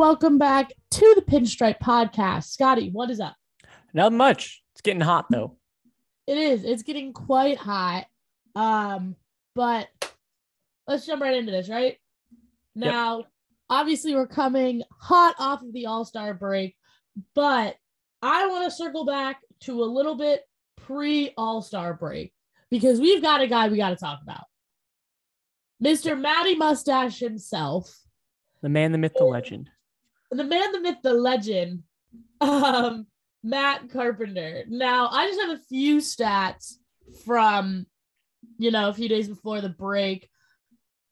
welcome 0.00 0.38
back 0.38 0.72
to 0.90 1.12
the 1.14 1.20
Pinstripe 1.20 1.78
Podcast. 1.78 2.44
Scotty, 2.44 2.88
what 2.88 3.10
is 3.10 3.20
up? 3.20 3.36
Not 3.92 4.14
much. 4.14 4.62
It's 4.72 4.80
getting 4.80 5.02
hot 5.02 5.26
though. 5.30 5.58
It 6.26 6.38
is. 6.38 6.64
It's 6.64 6.82
getting 6.82 7.12
quite 7.12 7.58
hot. 7.58 8.06
Um, 8.54 9.14
but 9.54 9.88
let's 10.86 11.04
jump 11.04 11.20
right 11.20 11.36
into 11.36 11.52
this, 11.52 11.68
right? 11.68 11.98
Now, 12.74 13.18
yep. 13.18 13.26
obviously, 13.68 14.14
we're 14.14 14.26
coming 14.26 14.82
hot 14.90 15.34
off 15.38 15.60
of 15.60 15.74
the 15.74 15.84
All 15.84 16.06
Star 16.06 16.32
break, 16.32 16.74
but 17.34 17.76
I 18.22 18.46
want 18.46 18.64
to 18.64 18.70
circle 18.70 19.04
back 19.04 19.42
to 19.64 19.82
a 19.82 19.84
little 19.84 20.14
bit 20.14 20.40
pre 20.78 21.34
All 21.36 21.60
Star 21.60 21.92
break 21.92 22.32
because 22.70 23.00
we've 23.00 23.20
got 23.20 23.42
a 23.42 23.46
guy 23.46 23.68
we 23.68 23.76
got 23.76 23.90
to 23.90 23.96
talk 23.96 24.20
about. 24.22 24.44
Mr. 25.84 26.18
Matty 26.18 26.54
Mustache 26.54 27.18
himself. 27.18 27.94
The 28.62 28.70
man, 28.70 28.92
the 28.92 28.98
myth, 28.98 29.12
the 29.18 29.24
legend. 29.24 29.68
The 30.30 30.44
man, 30.44 30.72
the 30.72 30.80
myth, 30.80 30.98
the 31.02 31.14
legend. 31.14 31.82
Um, 32.40 33.06
Matt 33.42 33.90
Carpenter. 33.90 34.64
Now, 34.68 35.08
I 35.08 35.26
just 35.26 35.40
have 35.40 35.58
a 35.58 35.62
few 35.68 35.98
stats 35.98 36.74
from, 37.24 37.86
you 38.58 38.70
know, 38.70 38.88
a 38.88 38.94
few 38.94 39.08
days 39.08 39.28
before 39.28 39.60
the 39.60 39.68
break. 39.68 40.28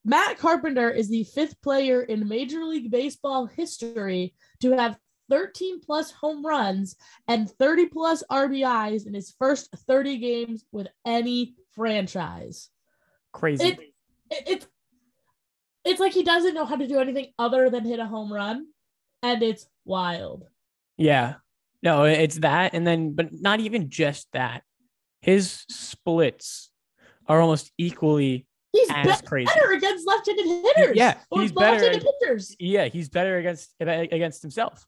Matt 0.04 0.38
Carpenter 0.38 0.90
is 0.90 1.08
the 1.08 1.24
fifth 1.24 1.60
player 1.62 2.02
in 2.02 2.28
Major 2.28 2.64
League 2.64 2.90
Baseball 2.90 3.46
history 3.46 4.34
to 4.60 4.72
have 4.72 4.98
13 5.30 5.80
plus 5.80 6.10
home 6.10 6.44
runs 6.44 6.96
and 7.26 7.50
30 7.50 7.86
plus 7.86 8.22
RBIs 8.30 9.06
in 9.06 9.14
his 9.14 9.34
first 9.38 9.68
30 9.86 10.18
games 10.18 10.64
with 10.72 10.88
any 11.04 11.54
franchise. 11.74 12.70
Crazy. 13.32 13.68
It, 13.68 13.80
it, 14.30 14.42
it's 14.46 14.66
it's 15.84 16.00
like 16.00 16.12
he 16.12 16.22
doesn't 16.22 16.54
know 16.54 16.66
how 16.66 16.76
to 16.76 16.86
do 16.86 16.98
anything 16.98 17.28
other 17.38 17.70
than 17.70 17.84
hit 17.84 17.98
a 17.98 18.04
home 18.04 18.32
run, 18.32 18.66
and 19.22 19.42
it's 19.42 19.66
wild. 19.84 20.44
Yeah, 20.96 21.34
no, 21.82 22.04
it's 22.04 22.38
that, 22.38 22.74
and 22.74 22.86
then, 22.86 23.12
but 23.12 23.28
not 23.32 23.60
even 23.60 23.90
just 23.90 24.28
that. 24.32 24.62
His 25.20 25.64
splits 25.68 26.70
are 27.26 27.40
almost 27.40 27.72
equally 27.78 28.46
he's 28.72 28.88
as 28.90 29.20
be- 29.20 29.26
crazy. 29.26 29.46
better 29.46 29.72
against 29.72 30.06
left-handed 30.06 30.46
hitters. 30.46 30.96
Yeah, 30.96 31.18
he's 31.32 31.52
better. 31.52 32.00
Pitchers. 32.20 32.56
Yeah, 32.58 32.86
he's 32.86 33.08
better 33.08 33.36
against 33.38 33.74
against 33.80 34.42
himself. 34.42 34.86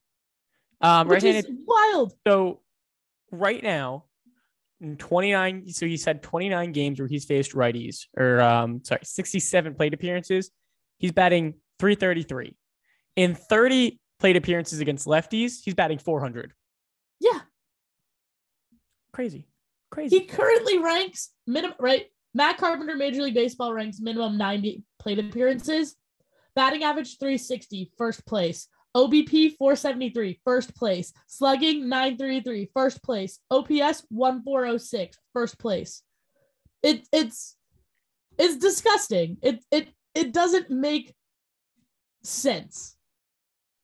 Um, 0.81 1.09
Which 1.09 1.23
right-handed. 1.23 1.59
wild. 1.67 2.15
So 2.27 2.61
right 3.31 3.63
now, 3.63 4.05
29. 4.99 5.69
So 5.69 5.87
he's 5.87 6.05
had 6.05 6.23
29 6.23 6.73
games 6.73 6.99
where 6.99 7.09
he's 7.09 7.25
faced 7.25 7.53
righties, 7.53 8.07
or 8.17 8.41
um, 8.41 8.83
sorry, 8.85 9.01
67 9.05 9.75
plate 9.75 9.95
appearances. 9.95 10.51
He's 10.99 11.13
batting 11.13 11.55
333. 11.79 12.57
In 13.17 13.35
30 13.35 14.00
plate 14.21 14.37
appearances 14.37 14.81
against 14.81 15.07
lefties, 15.07 15.61
he's 15.65 15.75
batting 15.75 15.99
400. 15.99 16.53
Yeah. 17.19 17.41
Crazy. 19.13 19.49
Crazy. 19.91 20.21
He 20.21 20.25
currently 20.27 20.79
ranks 20.79 21.31
minimum 21.47 21.77
right. 21.81 22.07
Matt 22.33 22.59
Carpenter, 22.59 22.95
Major 22.95 23.23
League 23.23 23.35
Baseball 23.35 23.75
ranks 23.75 23.99
minimum 23.99 24.39
90 24.39 24.85
plate 25.01 25.19
appearances. 25.19 25.97
Batting 26.55 26.85
average 26.85 27.19
360, 27.19 27.93
first 27.99 28.25
place. 28.25 28.69
OBP 28.97 29.57
473, 29.57 30.41
first 30.45 30.75
place. 30.77 31.13
Slugging 31.27 31.89
933, 31.89 32.71
first 32.73 33.03
place. 33.03 33.39
OPS 33.51 34.05
1406, 34.11 35.19
first 35.33 35.59
place. 35.59 36.03
It 36.83 37.07
it's 37.13 37.57
it's 38.39 38.57
disgusting. 38.57 39.39
It 39.43 39.65
it 39.71 39.89
it 40.15 40.33
doesn't 40.33 40.71
make 40.71 41.15
sense. 42.23 42.97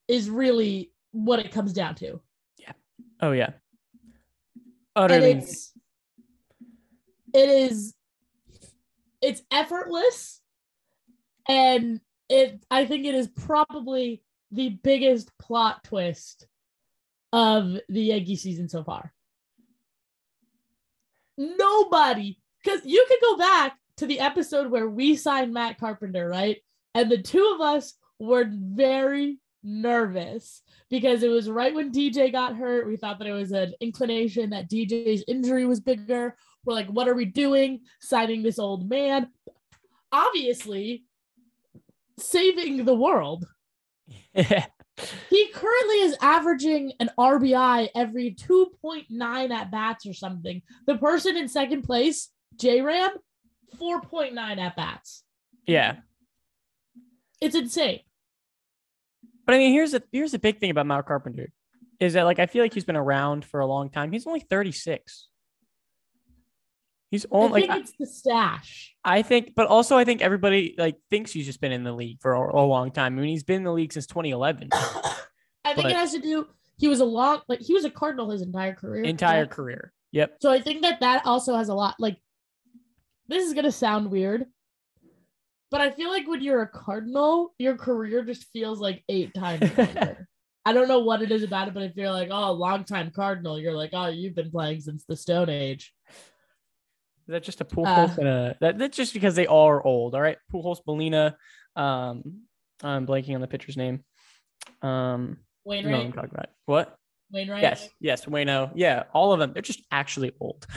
Is 0.08 0.30
really 0.30 0.92
what 1.12 1.38
it 1.38 1.52
comes 1.52 1.72
down 1.72 1.94
to. 1.96 2.20
Yeah. 2.58 2.72
Oh 3.20 3.32
yeah. 3.32 3.50
Utterly. 4.94 5.32
And 5.32 5.42
it's, 5.42 5.72
it 7.34 7.48
is 7.48 7.94
it's 9.20 9.42
effortless 9.50 10.40
and 11.48 12.00
it 12.28 12.64
I 12.70 12.86
think 12.86 13.06
it 13.06 13.14
is 13.14 13.28
probably 13.28 14.22
the 14.52 14.70
biggest 14.82 15.36
plot 15.38 15.84
twist 15.84 16.46
of 17.32 17.76
the 17.88 18.02
Yankee 18.02 18.36
season 18.36 18.68
so 18.68 18.84
far. 18.84 19.12
Nobody, 21.36 22.38
because 22.62 22.80
you 22.84 23.04
could 23.08 23.18
go 23.20 23.36
back 23.36 23.76
to 23.98 24.06
the 24.06 24.20
episode 24.20 24.70
where 24.70 24.88
we 24.88 25.16
signed 25.16 25.52
Matt 25.52 25.78
Carpenter, 25.78 26.28
right? 26.28 26.58
And 26.94 27.10
the 27.10 27.20
two 27.20 27.52
of 27.54 27.60
us 27.60 27.94
were 28.18 28.46
very 28.50 29.38
nervous 29.66 30.62
because 30.88 31.22
it 31.22 31.28
was 31.28 31.50
right 31.50 31.74
when 31.74 31.92
DJ 31.92 32.32
got 32.32 32.56
hurt. 32.56 32.86
We 32.86 32.96
thought 32.96 33.18
that 33.18 33.28
it 33.28 33.32
was 33.32 33.52
an 33.52 33.74
inclination 33.80 34.50
that 34.50 34.70
DJ's 34.70 35.24
injury 35.28 35.66
was 35.66 35.80
bigger. 35.80 36.36
We're 36.64 36.74
like, 36.74 36.88
what 36.88 37.08
are 37.08 37.14
we 37.14 37.24
doing? 37.24 37.80
Signing 38.00 38.42
this 38.42 38.58
old 38.58 38.88
man. 38.88 39.28
Obviously, 40.12 41.04
saving 42.18 42.84
the 42.84 42.94
world. 42.94 43.46
He 45.28 45.48
currently 45.52 45.96
is 45.96 46.16
averaging 46.22 46.92
an 47.00 47.10
RBI 47.18 47.90
every 47.94 48.34
2.9 48.34 49.50
at 49.50 49.70
bats 49.70 50.06
or 50.06 50.14
something. 50.14 50.62
The 50.86 50.96
person 50.96 51.36
in 51.36 51.48
second 51.48 51.82
place, 51.82 52.30
J 52.58 52.80
Ram, 52.80 53.10
4.9 53.78 54.58
at 54.58 54.76
bats. 54.76 55.22
Yeah. 55.66 55.96
It's 57.42 57.54
insane. 57.54 58.00
But 59.46 59.54
I 59.54 59.58
mean, 59.58 59.72
here's 59.72 59.92
the 59.92 60.02
here's 60.12 60.32
the 60.32 60.38
big 60.38 60.58
thing 60.58 60.70
about 60.70 60.86
Matt 60.86 61.06
Carpenter 61.06 61.50
is 62.00 62.14
that 62.14 62.24
like 62.24 62.38
I 62.38 62.46
feel 62.46 62.62
like 62.62 62.74
he's 62.74 62.84
been 62.84 62.96
around 62.96 63.44
for 63.44 63.60
a 63.60 63.66
long 63.66 63.90
time. 63.90 64.12
He's 64.12 64.26
only 64.26 64.40
36. 64.40 65.28
He's 67.10 67.24
only 67.30 67.62
I 67.62 67.66
think 67.66 67.70
like 67.70 67.80
it's 67.82 67.92
the 67.98 68.06
stash. 68.06 68.94
I 69.04 69.22
think, 69.22 69.54
but 69.54 69.68
also 69.68 69.96
I 69.96 70.04
think 70.04 70.20
everybody 70.20 70.74
like 70.76 70.96
thinks 71.08 71.30
he's 71.30 71.46
just 71.46 71.60
been 71.60 71.72
in 71.72 71.84
the 71.84 71.92
league 71.92 72.18
for 72.20 72.34
a, 72.34 72.60
a 72.60 72.66
long 72.66 72.90
time. 72.90 73.16
I 73.16 73.20
mean, 73.20 73.30
he's 73.30 73.44
been 73.44 73.58
in 73.58 73.64
the 73.64 73.72
league 73.72 73.92
since 73.92 74.06
2011. 74.06 74.70
I 74.72 75.74
think 75.74 75.76
But- 75.76 75.86
it 75.86 75.96
has 75.96 76.12
to 76.12 76.20
do. 76.20 76.48
He 76.78 76.88
was 76.88 77.00
a 77.00 77.06
long, 77.06 77.40
like 77.48 77.60
he 77.60 77.72
was 77.72 77.86
a 77.86 77.90
Cardinal 77.90 78.28
his 78.30 78.42
entire 78.42 78.74
career. 78.74 79.04
Entire 79.04 79.42
right? 79.42 79.50
career. 79.50 79.92
Yep. 80.12 80.36
So 80.42 80.52
I 80.52 80.60
think 80.60 80.82
that 80.82 81.00
that 81.00 81.24
also 81.24 81.56
has 81.56 81.70
a 81.70 81.74
lot. 81.74 81.94
Like, 81.98 82.18
this 83.28 83.46
is 83.46 83.54
gonna 83.54 83.72
sound 83.72 84.10
weird, 84.10 84.44
but 85.70 85.80
I 85.80 85.90
feel 85.90 86.10
like 86.10 86.28
when 86.28 86.42
you're 86.42 86.62
a 86.62 86.68
Cardinal, 86.68 87.54
your 87.58 87.76
career 87.76 88.24
just 88.24 88.46
feels 88.52 88.80
like 88.80 89.02
eight 89.08 89.34
times 89.34 89.62
longer. 89.78 90.28
I 90.64 90.72
don't 90.72 90.88
know 90.88 91.00
what 91.00 91.22
it 91.22 91.30
is 91.30 91.42
about 91.42 91.68
it, 91.68 91.74
but 91.74 91.84
if 91.84 91.96
you're 91.96 92.10
like, 92.10 92.28
oh, 92.32 92.52
long 92.52 92.84
time 92.84 93.12
Cardinal, 93.14 93.58
you're 93.58 93.76
like, 93.76 93.90
oh, 93.92 94.08
you've 94.08 94.34
been 94.34 94.50
playing 94.50 94.80
since 94.80 95.04
the 95.04 95.16
Stone 95.16 95.48
Age. 95.48 95.92
Is 96.08 97.32
that 97.32 97.42
just 97.42 97.60
a 97.60 97.64
pool 97.64 97.86
Uh, 97.86 98.08
and 98.18 98.28
a 98.28 98.56
that, 98.60 98.78
that's 98.78 98.96
just 98.96 99.12
because 99.12 99.34
they 99.34 99.46
are 99.46 99.84
old. 99.84 100.14
All 100.14 100.20
right. 100.20 100.38
Pujols, 100.52 100.78
Molina. 100.86 101.36
Um, 101.74 102.42
I'm 102.82 103.06
blanking 103.06 103.34
on 103.34 103.40
the 103.40 103.48
pitcher's 103.48 103.76
name. 103.76 104.04
Um, 104.82 105.38
no, 105.64 105.70
Wainwright, 105.70 106.14
talking 106.14 106.30
about 106.32 106.48
what? 106.66 106.96
Wainwright. 107.32 107.62
Yes, 107.62 107.88
yes, 108.00 108.24
Wayno. 108.26 108.70
Yeah, 108.74 109.04
all 109.12 109.32
of 109.32 109.40
them. 109.40 109.52
They're 109.52 109.62
just 109.62 109.84
actually 109.90 110.32
old. 110.40 110.66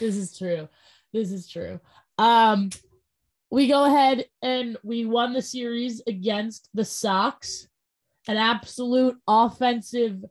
This 0.00 0.16
is 0.16 0.36
true. 0.36 0.68
This 1.12 1.30
is 1.30 1.48
true. 1.48 1.78
Um, 2.18 2.70
we 3.54 3.68
go 3.68 3.84
ahead 3.84 4.24
and 4.42 4.76
we 4.82 5.06
won 5.06 5.32
the 5.32 5.40
series 5.40 6.02
against 6.08 6.68
the 6.74 6.84
Sox. 6.84 7.68
An 8.26 8.36
absolute 8.36 9.16
offensive 9.28 10.24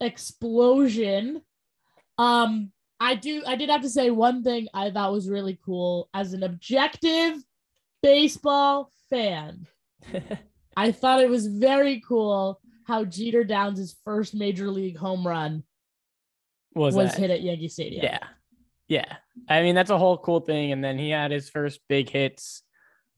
explosion. 0.00 1.42
Um, 2.18 2.72
I 2.98 3.14
do 3.14 3.44
I 3.46 3.54
did 3.54 3.70
have 3.70 3.82
to 3.82 3.88
say 3.88 4.10
one 4.10 4.42
thing 4.42 4.66
I 4.74 4.90
thought 4.90 5.12
was 5.12 5.28
really 5.28 5.60
cool 5.64 6.08
as 6.12 6.32
an 6.32 6.42
objective 6.42 7.36
baseball 8.02 8.90
fan. 9.10 9.68
I 10.76 10.90
thought 10.90 11.20
it 11.20 11.30
was 11.30 11.46
very 11.46 12.02
cool 12.06 12.60
how 12.84 13.04
Jeter 13.04 13.44
Downs' 13.44 13.96
first 14.04 14.34
major 14.34 14.70
league 14.70 14.96
home 14.96 15.24
run 15.24 15.62
was 16.74 16.96
was 16.96 17.12
that? 17.12 17.20
hit 17.20 17.30
at 17.30 17.42
Yankee 17.42 17.68
Stadium. 17.68 18.02
Yeah. 18.02 18.26
Yeah. 18.90 19.16
I 19.48 19.62
mean, 19.62 19.76
that's 19.76 19.90
a 19.90 19.96
whole 19.96 20.18
cool 20.18 20.40
thing. 20.40 20.72
And 20.72 20.82
then 20.84 20.98
he 20.98 21.10
had 21.10 21.30
his 21.30 21.48
first 21.48 21.80
big 21.88 22.10
hits 22.10 22.62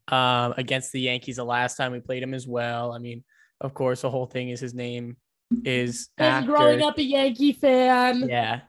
um, 0.08 0.52
against 0.58 0.92
the 0.92 1.00
Yankees 1.00 1.36
the 1.36 1.44
last 1.44 1.76
time 1.76 1.92
we 1.92 2.00
played 2.00 2.22
him 2.22 2.34
as 2.34 2.46
well. 2.46 2.92
I 2.92 2.98
mean, 2.98 3.24
of 3.60 3.72
course, 3.72 4.02
the 4.02 4.10
whole 4.10 4.26
thing 4.26 4.50
is 4.50 4.60
his 4.60 4.74
name 4.74 5.16
is 5.64 6.10
after. 6.18 6.52
growing 6.52 6.82
up 6.82 6.98
a 6.98 7.02
Yankee 7.02 7.54
fan. 7.54 8.28
Yeah. 8.28 8.60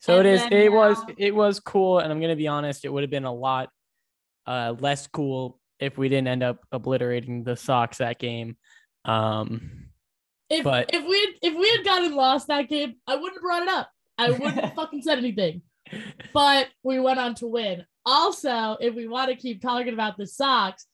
So 0.00 0.18
And 0.18 0.28
it 0.28 0.34
is. 0.34 0.42
It 0.50 0.70
was. 0.72 0.98
It 1.16 1.34
was 1.34 1.60
cool. 1.60 1.98
And 2.00 2.12
I'm 2.12 2.20
gonna 2.20 2.36
be 2.36 2.46
honest. 2.48 2.84
It 2.84 2.92
would 2.92 3.02
have 3.02 3.10
been 3.10 3.24
a 3.24 3.32
lot 3.34 3.70
uh, 4.46 4.74
less 4.78 5.06
cool 5.06 5.58
if 5.80 5.96
we 5.96 6.10
didn't 6.10 6.28
end 6.28 6.42
up 6.42 6.58
obliterating 6.72 7.42
the 7.42 7.56
Sox 7.56 7.98
that 7.98 8.18
game. 8.18 8.58
Um, 9.06 9.86
If 10.50 10.62
But- 10.62 10.90
if 10.92 11.06
we 11.08 11.20
had, 11.20 11.28
if 11.40 11.58
we 11.58 11.70
had 11.70 11.84
gotten 11.84 12.14
lost 12.14 12.48
that 12.48 12.68
game, 12.68 12.96
I 13.06 13.14
wouldn't 13.16 13.36
have 13.36 13.42
brought 13.42 13.62
it 13.62 13.68
up. 13.70 13.90
I 14.18 14.30
wouldn't 14.30 14.54
have 14.64 14.74
fucking 14.74 15.00
said 15.00 15.16
anything. 15.18 15.62
But 16.32 16.68
we 16.82 16.98
went 16.98 17.18
on 17.18 17.34
to 17.36 17.46
win. 17.46 17.84
Also, 18.06 18.76
if 18.80 18.94
we 18.94 19.06
want 19.08 19.30
to 19.30 19.36
keep 19.36 19.62
talking 19.62 19.94
about 19.94 20.16
the 20.16 20.26
Sox, 20.26 20.86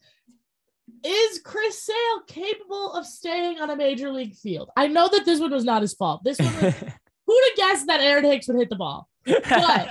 is 1.04 1.40
Chris 1.44 1.82
Sale 1.82 2.22
capable 2.26 2.92
of 2.92 3.06
staying 3.06 3.60
on 3.60 3.70
a 3.70 3.76
major 3.76 4.10
league 4.10 4.34
field? 4.34 4.70
I 4.76 4.86
know 4.86 5.08
that 5.08 5.24
this 5.24 5.40
one 5.40 5.50
was 5.50 5.64
not 5.64 5.82
his 5.82 5.94
fault. 5.94 6.22
This 6.24 6.38
one 6.38 6.52
was, 6.62 6.74
who'd 7.26 7.44
have 7.48 7.56
guessed 7.56 7.86
that 7.86 8.00
Aaron 8.00 8.24
Hicks 8.24 8.48
would 8.48 8.58
hit 8.58 8.70
the 8.70 8.76
ball? 8.76 9.08
But 9.24 9.90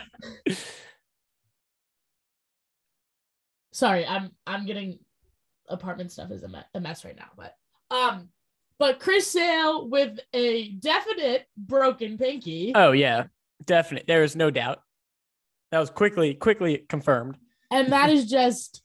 sorry, 3.72 4.06
I'm 4.06 4.32
I'm 4.46 4.66
getting 4.66 5.00
apartment 5.68 6.12
stuff 6.12 6.32
is 6.32 6.44
a, 6.44 6.48
me- 6.48 6.60
a 6.74 6.80
mess 6.80 7.06
right 7.06 7.16
now, 7.16 7.30
but 7.38 7.56
um, 7.92 8.30
but 8.78 9.00
Chris 9.00 9.28
Sale 9.28 9.88
with 9.90 10.20
a 10.34 10.70
definite 10.72 11.48
broken 11.58 12.18
pinky, 12.18 12.74
oh 12.76 12.92
yeah, 12.92 13.26
definite. 13.66 14.06
There 14.08 14.24
is 14.24 14.36
no 14.36 14.52
doubt. 14.52 14.82
That 15.72 15.80
was 15.80 15.90
quickly 15.90 16.34
quickly 16.34 16.86
confirmed. 16.90 17.38
and 17.72 17.92
that 17.92 18.10
is 18.10 18.26
just 18.26 18.82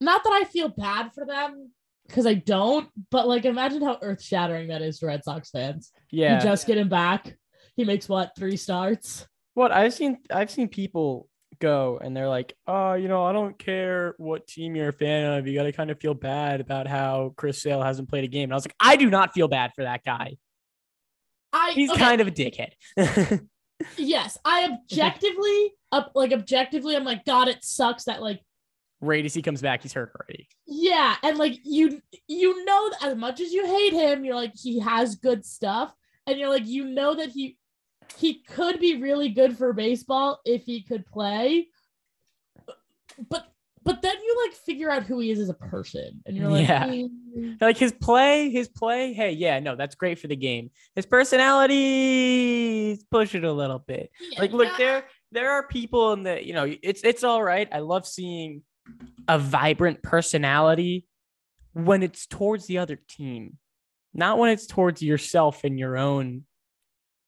not 0.00 0.22
that 0.24 0.32
I 0.32 0.44
feel 0.44 0.68
bad 0.68 1.12
for 1.14 1.24
them 1.24 1.70
because 2.06 2.26
I 2.26 2.34
don't, 2.34 2.88
but 3.10 3.26
like 3.26 3.44
imagine 3.44 3.82
how 3.82 3.98
earth 4.02 4.22
shattering 4.22 4.68
that 4.68 4.82
is 4.82 4.98
to 4.98 5.06
Red 5.06 5.24
Sox 5.24 5.50
fans. 5.50 5.90
Yeah. 6.10 6.36
You 6.36 6.42
just 6.42 6.66
get 6.66 6.76
him 6.76 6.88
back. 6.88 7.36
He 7.76 7.84
makes 7.84 8.08
what 8.08 8.32
three 8.36 8.56
starts? 8.56 9.26
What 9.54 9.72
I've 9.72 9.94
seen, 9.94 10.18
I've 10.30 10.50
seen 10.50 10.68
people 10.68 11.28
go 11.60 11.98
and 12.02 12.14
they're 12.16 12.28
like, 12.28 12.54
"Oh, 12.66 12.94
you 12.94 13.08
know, 13.08 13.24
I 13.24 13.32
don't 13.32 13.58
care 13.58 14.14
what 14.18 14.46
team 14.46 14.76
you're 14.76 14.88
a 14.88 14.92
fan 14.92 15.38
of. 15.38 15.46
You 15.46 15.54
got 15.54 15.62
to 15.62 15.72
kind 15.72 15.90
of 15.90 15.98
feel 16.00 16.14
bad 16.14 16.60
about 16.60 16.86
how 16.86 17.32
Chris 17.36 17.62
Sale 17.62 17.82
hasn't 17.82 18.08
played 18.10 18.24
a 18.24 18.28
game." 18.28 18.44
And 18.44 18.52
I 18.52 18.56
was 18.56 18.66
like, 18.66 18.76
"I 18.80 18.96
do 18.96 19.08
not 19.08 19.32
feel 19.32 19.48
bad 19.48 19.72
for 19.74 19.84
that 19.84 20.04
guy. 20.04 20.36
I 21.52 21.72
He's 21.72 21.90
okay, 21.90 22.00
kind 22.00 22.20
of 22.20 22.26
a 22.26 22.30
dickhead." 22.32 22.72
yes. 23.96 24.38
I 24.44 24.68
objectively 24.72 25.72
up 25.92 26.12
like 26.14 26.32
objectively, 26.32 26.96
I'm 26.96 27.04
like, 27.04 27.24
God, 27.24 27.48
it 27.48 27.64
sucks 27.64 28.04
that 28.04 28.22
like 28.22 28.40
right 29.00 29.24
as 29.24 29.34
he 29.34 29.42
comes 29.42 29.62
back, 29.62 29.82
he's 29.82 29.92
hurt 29.92 30.12
already. 30.18 30.48
yeah, 30.66 31.16
and 31.22 31.38
like 31.38 31.60
you 31.64 32.00
you 32.28 32.64
know 32.64 32.90
that 32.90 33.08
as 33.10 33.16
much 33.16 33.40
as 33.40 33.52
you 33.52 33.66
hate 33.66 33.92
him, 33.92 34.24
you're 34.24 34.34
like 34.34 34.52
he 34.54 34.80
has 34.80 35.16
good 35.16 35.44
stuff, 35.44 35.94
and 36.26 36.38
you're 36.38 36.48
like 36.48 36.66
you 36.66 36.84
know 36.84 37.14
that 37.14 37.30
he 37.30 37.56
he 38.16 38.42
could 38.42 38.80
be 38.80 39.00
really 39.00 39.28
good 39.28 39.56
for 39.56 39.72
baseball 39.72 40.40
if 40.44 40.64
he 40.64 40.82
could 40.82 41.06
play, 41.06 41.68
but 43.28 43.46
but 43.84 44.02
then 44.02 44.14
you 44.22 44.44
like 44.46 44.56
figure 44.56 44.90
out 44.90 45.02
who 45.04 45.20
he 45.20 45.30
is 45.30 45.38
as 45.38 45.48
a 45.50 45.54
person, 45.54 46.22
and 46.26 46.36
you're 46.36 46.48
like, 46.48 46.66
Yeah. 46.68 46.86
"Mm, 46.86 47.60
Like 47.60 47.76
his 47.76 47.92
play, 47.92 48.50
his 48.50 48.68
play. 48.68 49.12
Hey, 49.12 49.32
yeah, 49.32 49.60
no, 49.60 49.76
that's 49.76 49.94
great 49.94 50.18
for 50.18 50.26
the 50.28 50.36
game. 50.36 50.70
His 50.94 51.06
personality, 51.06 52.90
he's 52.90 53.04
pushing 53.04 53.44
a 53.44 53.52
little 53.52 53.78
bit. 53.78 54.10
yeah, 54.30 54.40
like 54.40 54.52
look 54.52 54.68
yeah." 54.68 54.76
there 54.78 55.04
there 55.32 55.50
are 55.50 55.66
people 55.66 56.12
in 56.12 56.22
the 56.22 56.44
you 56.46 56.52
know 56.52 56.72
it's 56.82 57.02
it's 57.02 57.24
all 57.24 57.42
right 57.42 57.68
i 57.72 57.80
love 57.80 58.06
seeing 58.06 58.62
a 59.26 59.36
vibrant 59.38 60.00
personality 60.02 61.06
when 61.72 62.02
it's 62.04 62.26
towards 62.26 62.66
the 62.66 62.78
other 62.78 62.96
team 63.08 63.58
not 64.12 64.38
when 64.38 64.50
it's 64.50 64.66
towards 64.66 65.02
yourself 65.02 65.64
and 65.64 65.76
your 65.78 65.96
own 65.96 66.44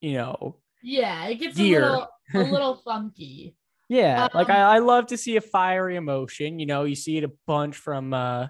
you 0.01 0.13
know 0.15 0.57
Yeah, 0.83 1.27
it 1.27 1.37
gets 1.37 1.57
Gear. 1.57 1.83
a 1.83 1.91
little 1.91 2.09
a 2.35 2.39
little 2.53 2.75
funky. 2.77 3.57
Yeah 3.89 4.29
like 4.35 4.49
Um, 4.51 4.57
I, 4.57 4.61
I 4.61 4.79
love 4.79 5.07
to 5.09 5.17
see 5.17 5.37
a 5.37 5.41
fiery 5.41 5.97
emotion 5.97 6.59
you 6.59 6.67
know 6.67 6.85
you 6.85 6.95
see 6.95 7.17
it 7.19 7.25
a 7.25 7.33
bunch 7.47 7.77
from 7.77 8.13
uh 8.13 8.49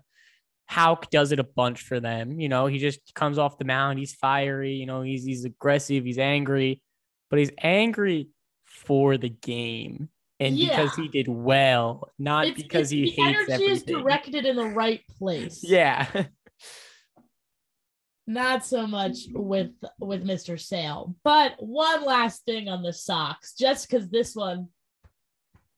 Houck 0.68 1.10
does 1.10 1.30
it 1.30 1.38
a 1.38 1.44
bunch 1.44 1.82
for 1.82 2.00
them. 2.00 2.40
You 2.40 2.48
know, 2.48 2.66
he 2.66 2.78
just 2.78 3.14
comes 3.14 3.38
off 3.38 3.56
the 3.56 3.64
mound. 3.64 4.00
He's 4.00 4.14
fiery. 4.14 4.72
You 4.72 4.86
know, 4.86 5.00
he's 5.02 5.24
he's 5.24 5.44
aggressive. 5.44 6.04
He's 6.04 6.18
angry, 6.18 6.82
but 7.30 7.38
he's 7.38 7.52
angry 7.62 8.30
for 8.64 9.16
the 9.16 9.28
game 9.28 10.08
and 10.38 10.56
because 10.56 10.94
he 10.94 11.08
did 11.08 11.28
well, 11.28 12.10
not 12.18 12.46
It's, 12.48 12.62
because 12.62 12.92
it's- 12.92 13.14
he 13.14 13.16
the 13.16 13.22
hates 13.22 13.48
energy 13.48 13.64
is 13.70 13.82
directed 13.84 14.44
in 14.44 14.56
the 14.56 14.66
right 14.66 15.02
place. 15.18 15.60
Yeah, 15.62 16.24
Not 18.28 18.66
so 18.66 18.88
much 18.88 19.18
with 19.32 19.70
with 20.00 20.26
Mr. 20.26 20.60
Sale. 20.60 21.14
But 21.22 21.54
one 21.60 22.04
last 22.04 22.44
thing 22.44 22.68
on 22.68 22.82
the 22.82 22.92
Sox, 22.92 23.54
just 23.54 23.88
because 23.88 24.08
this 24.10 24.34
one 24.34 24.68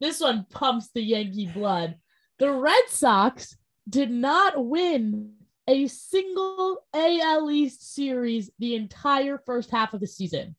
this 0.00 0.20
one 0.20 0.46
pumps 0.50 0.90
the 0.94 1.02
Yankee 1.02 1.46
blood. 1.46 1.96
The 2.38 2.52
Red 2.52 2.84
Sox 2.88 3.56
did 3.88 4.10
not 4.10 4.64
win 4.64 5.32
a 5.66 5.86
single 5.86 6.84
AL 6.94 7.50
East 7.50 7.94
series 7.94 8.50
the 8.58 8.74
entire 8.74 9.38
first 9.44 9.70
half 9.70 9.92
of 9.92 10.00
the 10.00 10.06
season. 10.06 10.56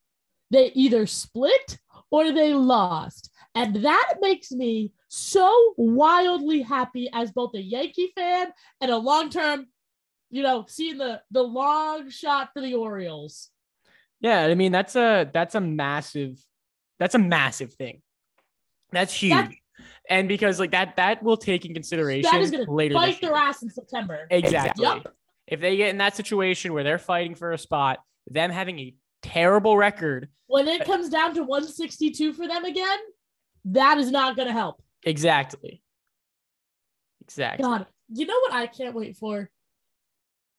They 0.52 0.72
either 0.74 1.06
split 1.08 1.80
or 2.12 2.32
they 2.32 2.54
lost. 2.54 3.32
And 3.56 3.78
that 3.78 4.16
makes 4.20 4.52
me 4.52 4.94
so 5.08 5.74
wildly 5.78 6.62
happy 6.62 7.10
as 7.14 7.32
both 7.32 7.56
a 7.56 7.62
Yankee 7.62 8.12
fan 8.16 8.52
and 8.82 8.92
a 8.92 8.98
long-term, 8.98 9.68
you 10.30 10.44
know, 10.44 10.66
seeing 10.68 10.98
the 10.98 11.22
the 11.32 11.44
long 11.44 12.10
shot 12.10 12.50
for 12.54 12.62
the 12.62 12.76
Orioles. 12.76 13.50
yeah. 14.22 14.46
I 14.46 14.56
mean, 14.56 14.72
that's 14.72 14.96
a 14.96 15.30
that's 15.34 15.56
a 15.56 15.62
massive 15.62 16.40
that's 17.00 17.16
a 17.16 17.20
massive 17.20 17.74
thing. 17.74 18.02
That's 18.92 19.14
huge, 19.14 19.32
That- 19.32 19.52
and 20.10 20.28
because 20.28 20.60
like 20.60 20.72
that 20.72 20.96
that 20.98 21.22
will 21.24 21.38
take 21.38 21.66
in 21.66 21.74
consideration 21.74 22.30
That 22.32 22.42
is 22.42 22.52
going 22.52 22.66
to 22.66 22.72
later 22.72 23.00
this 23.00 23.20
their 23.20 23.34
ass 23.36 23.62
in 23.64 23.70
September. 23.70 24.28
Exactly. 24.32 24.84
Yup. 24.84 25.14
If 25.48 25.62
they 25.62 25.78
get 25.78 25.90
in 25.90 25.98
that 25.98 26.16
situation 26.16 26.74
where 26.74 26.84
they're 26.84 26.98
fighting 27.00 27.36
for 27.36 27.52
a 27.52 27.58
spot, 27.58 28.00
them 28.28 28.52
having 28.52 28.80
a 28.80 28.96
terrible 29.24 29.78
record, 29.78 30.30
When 30.48 30.68
it 30.68 30.82
uh, 30.82 30.86
comes 30.86 31.10
down 31.10 31.34
to 31.36 31.42
162 31.44 32.34
for 32.34 32.48
them 32.48 32.66
again, 32.66 32.98
that 33.66 33.98
is 33.98 34.12
not 34.12 34.36
going 34.36 34.48
to 34.48 34.54
help. 34.54 34.82
exactly. 35.04 35.82
Exactly. 37.22 37.64
God, 37.64 37.86
you 38.12 38.26
know 38.26 38.40
what 38.40 38.54
I 38.54 38.66
can't 38.68 38.96
wait 38.96 39.16
for? 39.18 39.50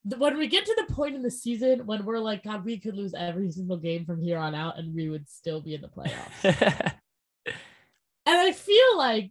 When 0.04 0.38
we 0.38 0.46
get 0.46 0.64
to 0.66 0.84
the 0.86 0.94
point 0.94 1.14
in 1.16 1.22
the 1.22 1.30
season 1.30 1.84
when 1.84 2.04
we're 2.04 2.20
like, 2.20 2.44
God, 2.44 2.64
we 2.64 2.78
could 2.78 2.96
lose 2.96 3.12
every 3.12 3.50
single 3.50 3.76
game 3.76 4.04
from 4.06 4.22
here 4.22 4.38
on 4.38 4.54
out 4.54 4.78
and 4.78 4.94
we 4.94 5.08
would 5.10 5.28
still 5.28 5.60
be 5.60 5.74
in 5.74 5.80
the 5.82 5.88
playoffs. 5.96 6.92
And 8.30 8.38
I 8.38 8.52
feel 8.52 8.96
like 8.96 9.30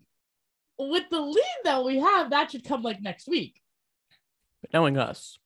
with 0.77 1.03
the 1.09 1.19
lead 1.21 1.59
that 1.63 1.83
we 1.83 1.99
have, 1.99 2.29
that 2.31 2.51
should 2.51 2.63
come 2.63 2.81
like 2.83 3.01
next 3.01 3.27
week. 3.27 3.59
but 4.61 4.73
knowing 4.73 4.97
us, 4.97 5.37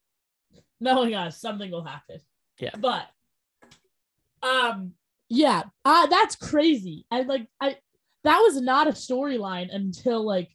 knowing 0.80 1.16
us, 1.16 1.40
something 1.40 1.72
will 1.72 1.84
happen. 1.84 2.20
Yeah. 2.60 2.72
But 2.78 3.08
um 4.42 4.94
yeah, 5.30 5.64
uh 5.86 6.06
that's 6.08 6.36
crazy. 6.36 7.06
And 7.12 7.28
like 7.28 7.48
I 7.60 7.78
that 8.24 8.40
was 8.40 8.62
not 8.62 8.88
a 8.88 8.92
storyline 8.92 9.74
until 9.74 10.24
like 10.24 10.50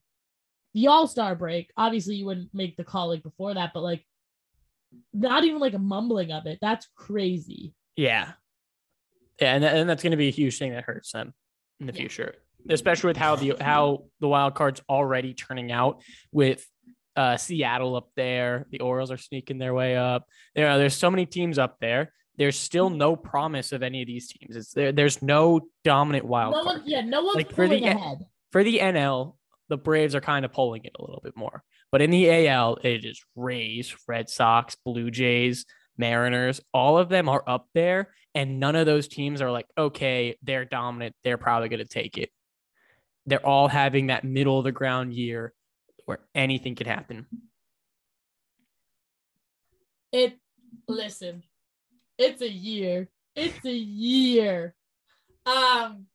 the 0.75 0.87
All-Star 0.89 1.35
break. 1.35 1.71
Obviously 1.77 2.17
you 2.17 2.27
wouldn't 2.27 2.53
make 2.55 2.77
the 2.77 2.85
call 2.85 3.09
like 3.09 3.23
before 3.23 3.55
that, 3.55 3.73
but 3.75 3.83
like 3.83 4.05
not 5.13 5.45
even 5.45 5.59
like 5.61 5.75
a 5.75 5.79
mumbling 5.79 6.31
of 6.33 6.47
it. 6.47 6.59
That's 6.63 6.87
crazy. 6.97 7.75
yeah, 7.97 8.33
yeah, 9.41 9.55
and, 9.55 9.65
that- 9.65 9.77
and 9.77 9.89
that's 9.89 10.03
going 10.03 10.13
to 10.13 10.17
be 10.17 10.29
a 10.29 10.33
huge 10.33 10.57
thing 10.59 10.73
that 10.73 10.85
hurts 10.85 11.13
them 11.13 11.35
in 11.81 11.87
the 11.87 11.93
Yeah. 11.93 11.99
future, 11.99 12.35
especially 12.69 13.09
with 13.09 13.17
how 13.17 13.37
the 13.37 13.55
how 13.61 14.05
the 14.21 14.29
wild 14.29 14.55
cards 14.55 14.81
already 14.89 15.35
turning 15.35 15.71
out 15.73 16.01
with 16.33 16.67
uh, 17.17 17.37
Seattle 17.37 17.97
up 17.97 18.11
there. 18.17 18.67
The 18.71 18.81
Orioles 18.81 19.11
are 19.11 19.17
sneaking 19.17 19.59
their 19.59 19.75
way 19.75 19.97
up. 19.97 20.25
There, 20.55 20.69
are, 20.71 20.79
there's 20.79 20.95
so 20.97 21.11
many 21.11 21.27
teams 21.27 21.59
up 21.59 21.77
there. 21.81 22.13
There's 22.37 22.57
still 22.59 22.91
no 22.91 23.17
promise 23.17 23.73
of 23.73 23.83
any 23.83 24.03
of 24.03 24.07
these 24.07 24.29
teams. 24.29 24.55
It's 24.55 24.73
there. 24.73 24.93
There's 24.93 25.21
no 25.21 25.63
dominant 25.83 26.25
wild 26.25 26.55
no 26.55 26.63
card. 26.63 26.79
one 26.83 26.89
yeah, 26.89 27.01
no 27.01 27.23
one's 27.25 27.37
Like, 27.37 27.53
for 27.53 27.67
the- 27.67 27.83
ahead. 27.85 28.19
for 28.53 28.63
the 28.63 28.79
NL, 28.79 29.35
the 29.69 29.77
Braves 29.77 30.15
are 30.15 30.21
kind 30.21 30.45
of 30.45 30.53
pulling 30.53 30.85
it 30.85 30.93
a 30.99 31.03
little 31.03 31.21
bit 31.25 31.37
more. 31.37 31.65
But 31.91 32.03
in 32.03 32.11
the 32.11 32.47
AL, 32.47 32.79
it 32.85 33.05
is 33.05 33.21
Rays, 33.35 33.97
Red 34.07 34.29
Sox, 34.29 34.77
Blue 34.85 35.11
Jays, 35.11 35.65
Mariners. 35.97 36.61
All 36.73 36.99
of 36.99 37.09
them 37.09 37.29
are 37.29 37.43
up 37.47 37.67
there, 37.75 38.15
and 38.35 38.61
none 38.61 38.77
of 38.77 38.87
those 38.87 39.09
teams 39.09 39.41
are 39.43 39.51
like, 39.51 39.67
okay, 39.77 40.37
they're 40.43 40.65
dominant. 40.67 41.17
They're 41.25 41.39
probably 41.39 41.69
going 41.71 41.79
to 41.81 41.87
take 41.89 42.19
it. 42.19 42.31
They're 43.29 43.45
all 43.45 43.69
having 43.69 44.09
that 44.09 44.25
middle 44.25 44.59
of 44.59 44.65
the 44.65 44.73
ground 44.73 45.13
year 45.13 45.53
where 46.07 46.21
anything 46.35 46.75
could 46.75 46.87
happen. 46.87 47.27
It 50.13 50.39
listen, 50.87 51.43
it's 52.17 52.41
a 52.41 52.51
year. 52.51 53.09
It's 53.37 53.65
a 53.65 53.73
year. 53.73 54.75
Um, 55.45 56.07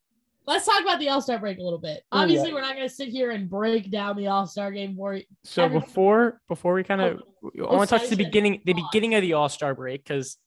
let's 0.45 0.65
talk 0.65 0.81
about 0.81 0.99
the 0.99 1.09
All 1.09 1.21
Star 1.21 1.39
break 1.39 1.57
a 1.57 1.61
little 1.61 1.79
bit. 1.79 2.03
Obviously, 2.11 2.49
yeah. 2.49 2.55
we're 2.55 2.61
not 2.61 2.75
going 2.75 2.87
to 2.87 2.93
sit 2.93 3.09
here 3.09 3.31
and 3.31 3.49
break 3.49 3.91
down 3.91 4.17
the 4.17 4.27
All 4.27 4.45
Star 4.45 4.71
game 4.71 4.95
for 4.95 5.15
you. 5.15 5.23
So 5.43 5.63
Every- 5.63 5.79
before 5.79 6.41
before 6.49 6.73
we 6.73 6.83
kind 6.83 7.01
of, 7.01 7.21
I 7.43 7.61
oh, 7.61 7.77
want 7.77 7.89
to 7.89 7.97
touch 7.97 8.09
the 8.09 8.15
beginning 8.15 8.61
the 8.65 8.73
beginning 8.73 9.15
of 9.15 9.21
the 9.21 9.33
All 9.33 9.49
Star 9.49 9.73
break 9.75 10.03
because 10.03 10.37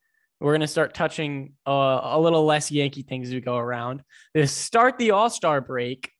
we're 0.41 0.53
gonna 0.53 0.67
start 0.67 0.93
touching 0.93 1.55
uh, 1.67 2.01
a 2.03 2.21
little 2.21 2.45
less 2.45 2.71
Yankee 2.71 3.03
things 3.03 3.29
as 3.29 3.35
we 3.35 3.41
go 3.41 3.57
around. 3.57 4.03
To 4.35 4.47
start 4.47 4.99
the 4.99 5.13
All 5.13 5.31
Star 5.31 5.61
break, 5.61 6.11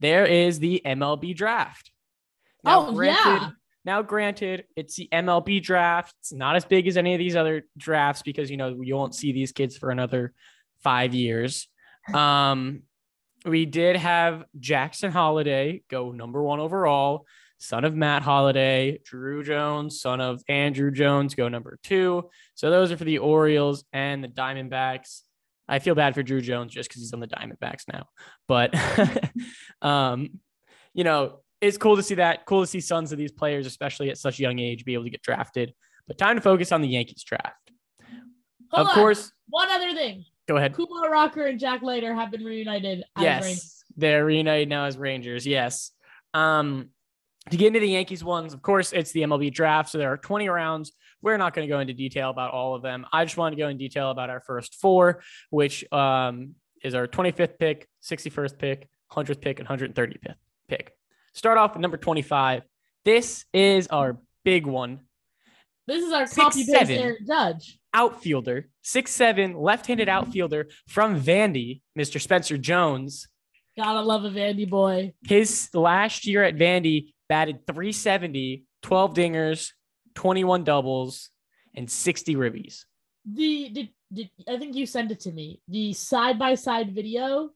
there 0.00 0.26
is 0.26 0.58
the 0.58 0.82
MLB 0.84 1.34
draft. 1.34 1.90
Oh, 2.64 3.00
yeah. 3.00 3.50
Now, 3.84 4.02
granted, 4.02 4.64
it's 4.74 4.96
the 4.96 5.08
MLB 5.12 5.62
draft. 5.62 6.12
It's 6.20 6.32
not 6.32 6.56
as 6.56 6.64
big 6.64 6.88
as 6.88 6.96
any 6.96 7.14
of 7.14 7.20
these 7.20 7.36
other 7.36 7.66
drafts 7.76 8.22
because 8.22 8.50
you 8.50 8.56
know 8.56 8.80
you 8.82 8.96
won't 8.96 9.14
see 9.14 9.32
these 9.32 9.52
kids 9.52 9.76
for 9.78 9.90
another 9.90 10.34
five 10.82 11.14
years. 11.14 11.68
Um, 12.12 12.82
we 13.44 13.64
did 13.64 13.96
have 13.96 14.44
Jackson 14.58 15.12
Holliday 15.12 15.82
go 15.88 16.10
number 16.10 16.42
one 16.42 16.58
overall. 16.60 17.26
son 17.58 17.84
of 17.84 17.94
Matt 17.94 18.22
Holliday, 18.22 18.98
Drew 19.04 19.42
Jones, 19.42 20.00
son 20.00 20.20
of 20.20 20.42
Andruw 20.50 20.92
Jones, 20.92 21.34
go 21.34 21.48
number 21.48 21.78
two. 21.82 22.28
So 22.54 22.70
those 22.70 22.92
are 22.92 22.96
for 22.96 23.04
the 23.04 23.18
Orioles 23.18 23.84
and 23.92 24.22
the 24.22 24.28
Diamondbacks. 24.28 25.22
I 25.68 25.78
feel 25.80 25.94
bad 25.94 26.14
for 26.14 26.22
Drew 26.22 26.40
Jones 26.40 26.72
just 26.72 26.88
because 26.88 27.02
he's 27.02 27.12
on 27.12 27.20
the 27.20 27.26
Diamondbacks 27.26 27.82
now. 27.92 28.06
But, 28.46 28.74
um, 29.82 30.38
you 30.94 31.04
know, 31.04 31.40
it's 31.60 31.76
cool 31.78 31.96
to 31.96 32.02
see 32.02 32.16
that. 32.16 32.46
Cool 32.46 32.62
to 32.62 32.66
see 32.66 32.80
sons 32.80 33.12
of 33.12 33.18
these 33.18 33.32
players, 33.32 33.66
especially 33.66 34.10
at 34.10 34.18
such 34.18 34.38
a 34.38 34.42
young 34.42 34.58
age, 34.58 34.84
be 34.84 34.94
able 34.94 35.04
to 35.04 35.10
get 35.10 35.22
drafted. 35.22 35.74
But 36.06 36.18
time 36.18 36.36
to 36.36 36.42
focus 36.42 36.70
on 36.72 36.82
the 36.82 36.88
Yankees 36.88 37.24
draft. 37.24 37.70
Hold 38.70 38.86
of 38.86 38.88
on. 38.88 38.94
course, 38.94 39.32
One 39.48 39.68
other 39.70 39.92
thing. 39.94 40.24
go 40.48 40.56
ahead. 40.56 40.74
Kumar 40.74 41.10
Rocker 41.10 41.46
and 41.46 41.58
Jack 41.58 41.82
Leiter 41.82 42.14
have 42.14 42.30
been 42.30 42.44
reunited 42.44 43.04
as 43.16 43.22
Yes, 43.22 43.44
Rangers. 43.44 43.84
they're 43.96 44.24
reunited 44.24 44.68
now 44.68 44.84
as 44.84 44.96
Rangers. 44.96 45.46
Yes. 45.46 45.92
Um, 46.34 46.90
to 47.50 47.56
get 47.56 47.68
into 47.68 47.80
the 47.80 47.88
Yankees 47.88 48.24
ones, 48.24 48.52
of 48.54 48.62
course, 48.62 48.92
it's 48.92 49.12
the 49.12 49.22
MLB 49.22 49.52
draft. 49.52 49.90
So 49.90 49.98
there 49.98 50.12
are 50.12 50.16
20 50.16 50.48
rounds. 50.48 50.92
We're 51.22 51.36
not 51.36 51.54
going 51.54 51.66
to 51.66 51.72
go 51.72 51.80
into 51.80 51.94
detail 51.94 52.30
about 52.30 52.52
all 52.52 52.74
of 52.74 52.82
them. 52.82 53.06
I 53.12 53.24
just 53.24 53.36
want 53.36 53.54
to 53.54 53.56
go 53.56 53.68
in 53.68 53.78
detail 53.78 54.10
about 54.10 54.30
our 54.30 54.40
first 54.40 54.76
four, 54.76 55.22
which 55.50 55.90
um, 55.92 56.54
is 56.82 56.94
our 56.94 57.06
25th 57.06 57.58
pick, 57.58 57.88
61st 58.02 58.58
pick, 58.58 58.88
100th 59.12 59.40
pick, 59.40 59.58
and 59.60 59.68
135th 59.68 60.34
pick. 60.68 60.92
Start 61.34 61.58
off 61.58 61.74
with 61.74 61.80
number 61.80 61.96
25. 61.96 62.62
This 63.04 63.44
is 63.52 63.86
our 63.88 64.18
big 64.44 64.66
one. 64.66 65.00
This 65.86 66.02
is 66.04 66.12
our 66.12 66.26
copy 66.26 66.66
paste. 66.66 66.90
Aaron 66.90 67.18
Judge. 67.26 67.78
Outfielder, 67.94 68.68
six 68.82 69.10
seven, 69.10 69.56
left-handed 69.56 70.08
outfielder 70.08 70.68
from 70.86 71.20
Vandy, 71.20 71.80
Mr. 71.98 72.20
Spencer 72.20 72.58
Jones. 72.58 73.28
Gotta 73.78 74.02
love 74.02 74.24
a 74.24 74.30
Vandy 74.30 74.68
boy. 74.68 75.12
His 75.26 75.70
last 75.72 76.26
year 76.26 76.42
at 76.42 76.56
Vandy 76.56 77.14
batted 77.28 77.66
370, 77.66 78.64
12 78.82 79.14
dingers, 79.14 79.72
21 80.16 80.64
doubles, 80.64 81.30
and 81.74 81.88
60 81.90 82.34
ribbies. 82.34 82.84
The 83.24 83.68
did, 83.70 83.88
did 84.12 84.30
I 84.48 84.56
think 84.58 84.74
you 84.74 84.86
sent 84.86 85.10
it 85.12 85.20
to 85.20 85.32
me? 85.32 85.60
The 85.68 85.92
side 85.92 86.38
by 86.38 86.54
side 86.56 86.94
video 86.94 87.50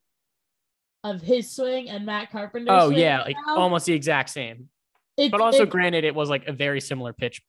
of 1.02 1.20
his 1.22 1.50
swing 1.50 1.88
and 1.88 2.04
Matt 2.06 2.30
Carpenter's. 2.30 2.68
Oh, 2.70 2.90
yeah, 2.90 3.22
like 3.22 3.36
now, 3.46 3.56
almost 3.56 3.86
the 3.86 3.94
exact 3.94 4.30
same. 4.30 4.68
it- 5.16 5.30
But 5.32 5.40
also, 5.40 5.62
it- 5.62 5.70
granted, 5.70 6.04
it 6.04 6.14
was 6.14 6.28
like 6.30 6.46
a 6.46 6.52
very 6.52 6.80
similar 6.80 7.12
pitch. 7.12 7.40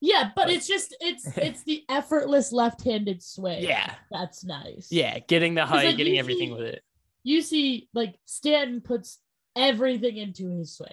yeah, 0.00 0.30
but 0.36 0.46
but- 0.46 0.50
it's 0.54 0.66
just 0.68 0.94
it's 1.00 1.26
it's 1.36 1.64
the 1.64 1.82
effortless 1.88 2.52
left-handed 2.52 3.22
swing. 3.22 3.62
Yeah. 3.64 3.94
that's 4.10 4.44
nice. 4.44 4.88
Yeah. 4.90 5.18
Getting 5.20 5.54
the 5.54 5.66
height, 5.66 5.86
like, 5.86 5.96
getting 5.96 6.18
everything 6.18 6.48
see- 6.50 6.54
with 6.54 6.62
it. 6.66 6.82
you 7.24 7.42
see, 7.42 7.88
like 7.94 8.14
Stanton 8.26 8.80
puts 8.82 9.18
everything 9.56 10.16
into 10.18 10.50
his 10.58 10.76
swing. 10.76 10.90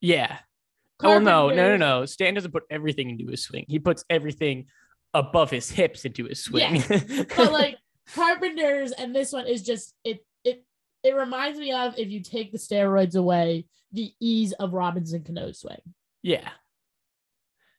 Yeah. 0.00 0.38
Oh, 1.02 1.18
no, 1.18 1.48
no, 1.50 1.54
no, 1.54 1.76
no. 1.76 2.04
Stan 2.06 2.34
doesn't 2.34 2.50
put 2.50 2.64
everything 2.70 3.10
into 3.10 3.26
his 3.26 3.44
swing. 3.44 3.64
He 3.68 3.78
puts 3.78 4.04
everything 4.10 4.66
above 5.14 5.50
his 5.50 5.70
hips 5.70 6.04
into 6.04 6.24
his 6.24 6.42
swing. 6.42 6.82
but 7.36 7.52
like 7.52 7.76
Carpenter's 8.14 8.92
and 8.92 9.14
this 9.14 9.32
one 9.32 9.46
is 9.46 9.62
just 9.62 9.94
it 10.04 10.24
it 10.44 10.64
it 11.04 11.14
reminds 11.14 11.58
me 11.58 11.72
of 11.72 11.98
if 11.98 12.08
you 12.08 12.22
take 12.22 12.52
the 12.52 12.58
steroids 12.58 13.16
away, 13.16 13.66
the 13.92 14.12
ease 14.20 14.52
of 14.54 14.72
Robinson 14.72 15.22
Cano's 15.22 15.60
swing. 15.60 15.80
Yeah. 16.22 16.48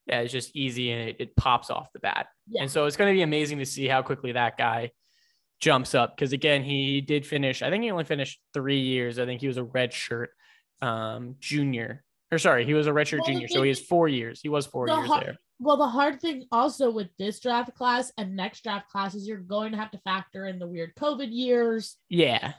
Yeah, 0.08 0.22
it's 0.22 0.34
just 0.34 0.56
easy 0.56 0.92
and 0.92 1.10
it, 1.10 1.18
it 1.20 1.36
pops 1.36 1.70
off 1.70 1.94
the 1.94 2.00
bat. 2.00 2.28
Yeah. 2.48 2.64
And 2.64 2.72
so 2.72 2.86
it's 2.86 2.98
going 2.98 3.14
to 3.14 3.18
be 3.18 3.22
amazing 3.22 3.60
to 3.60 3.66
see 3.66 3.88
how 3.88 4.02
quickly 4.02 4.32
that 4.32 4.58
guy 4.58 4.92
jumps 5.60 5.94
up. 5.94 6.16
Because 6.16 6.34
again, 6.34 6.64
he 6.64 7.02
did 7.02 7.28
finish, 7.28 7.62
I 7.62 7.70
think 7.70 7.84
he 7.84 7.92
only 7.92 8.06
finished 8.06 8.40
three 8.54 8.80
years. 8.80 9.20
I 9.20 9.26
think 9.26 9.42
he 9.42 9.48
was 9.48 9.58
a 9.58 9.64
red 9.64 9.94
shirt 9.94 10.32
um, 10.82 11.36
junior. 11.40 12.04
Or 12.31 12.38
sorry, 12.38 12.65
he 12.65 12.74
was 12.74 12.86
a 12.88 12.93
red 12.93 13.07
shirt 13.07 13.21
Well, 13.21 13.27
junior. 13.31 13.48
So 13.48 13.63
he 13.63 13.69
has 13.69 13.79
four 13.79 14.07
years. 14.07 14.39
He 14.41 14.50
was 14.50 14.65
four 14.67 14.88
The 14.88 14.95
years 14.95 15.07
har- 15.07 15.24
there. 15.24 15.38
Well, 15.62 15.77
the 15.77 15.88
hard 15.88 16.21
thing 16.21 16.45
also 16.51 16.89
with 16.89 17.07
this 17.17 17.39
draft 17.41 17.74
class 17.75 18.13
and 18.17 18.36
next 18.36 18.63
draft 18.63 18.89
class 18.89 19.13
is 19.15 19.27
you're 19.27 19.38
going 19.39 19.71
to 19.74 19.77
have 19.77 19.91
to 19.91 19.98
factor 20.00 20.45
in 20.45 20.57
the 20.59 20.67
weird 20.67 20.95
COVID 20.95 21.27
years. 21.31 21.98
Yeah. 22.07 22.53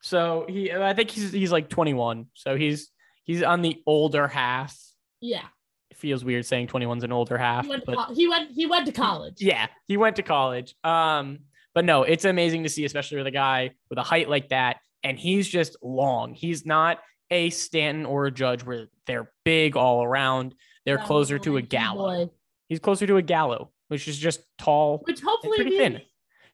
So 0.00 0.44
he, 0.48 0.72
I 0.72 0.92
think 0.94 1.10
he's 1.10 1.32
he's 1.32 1.50
like 1.52 1.68
21. 1.68 2.26
So 2.34 2.56
he's 2.56 2.90
he's 3.24 3.42
on 3.42 3.62
the 3.62 3.82
older 3.86 4.28
half. 4.28 4.78
Yeah, 5.20 5.44
It 5.90 5.96
feels 5.96 6.24
weird 6.24 6.46
saying 6.46 6.68
21's 6.68 7.02
an 7.02 7.10
older 7.10 7.36
half, 7.36 7.64
he 7.64 7.70
went 7.70 7.84
to 7.84 7.92
but 7.92 8.06
co- 8.06 8.14
he 8.14 8.28
went 8.28 8.50
he 8.52 8.66
went 8.66 8.86
to 8.86 8.92
college. 8.92 9.36
Yeah, 9.40 9.66
he 9.88 9.96
went 9.96 10.16
to 10.16 10.22
college. 10.22 10.74
Um, 10.84 11.40
but 11.74 11.84
no, 11.84 12.02
it's 12.04 12.24
amazing 12.24 12.62
to 12.64 12.68
see, 12.68 12.84
especially 12.84 13.18
with 13.18 13.26
a 13.26 13.30
guy 13.32 13.72
with 13.90 13.98
a 13.98 14.02
height 14.04 14.28
like 14.28 14.50
that, 14.50 14.76
and 15.02 15.18
he's 15.18 15.48
just 15.48 15.76
long. 15.82 16.34
He's 16.34 16.64
not 16.64 16.98
a 17.30 17.50
Stanton 17.50 18.06
or 18.06 18.26
a 18.26 18.30
Judge 18.30 18.64
where 18.64 18.86
they're 19.06 19.30
big 19.44 19.76
all 19.76 20.02
around. 20.02 20.54
They're 20.84 20.98
closer 20.98 21.38
to 21.40 21.56
a 21.58 21.62
Gallo. 21.62 22.26
boy, 22.26 22.30
He's 22.68 22.80
closer 22.80 23.06
to 23.06 23.16
a 23.16 23.22
Gallo, 23.22 23.70
which 23.88 24.08
is 24.08 24.18
just 24.18 24.40
tall. 24.58 24.98
which 25.04 25.20
hopefully 25.20 25.56
pretty 25.56 25.76
thin. 25.76 26.00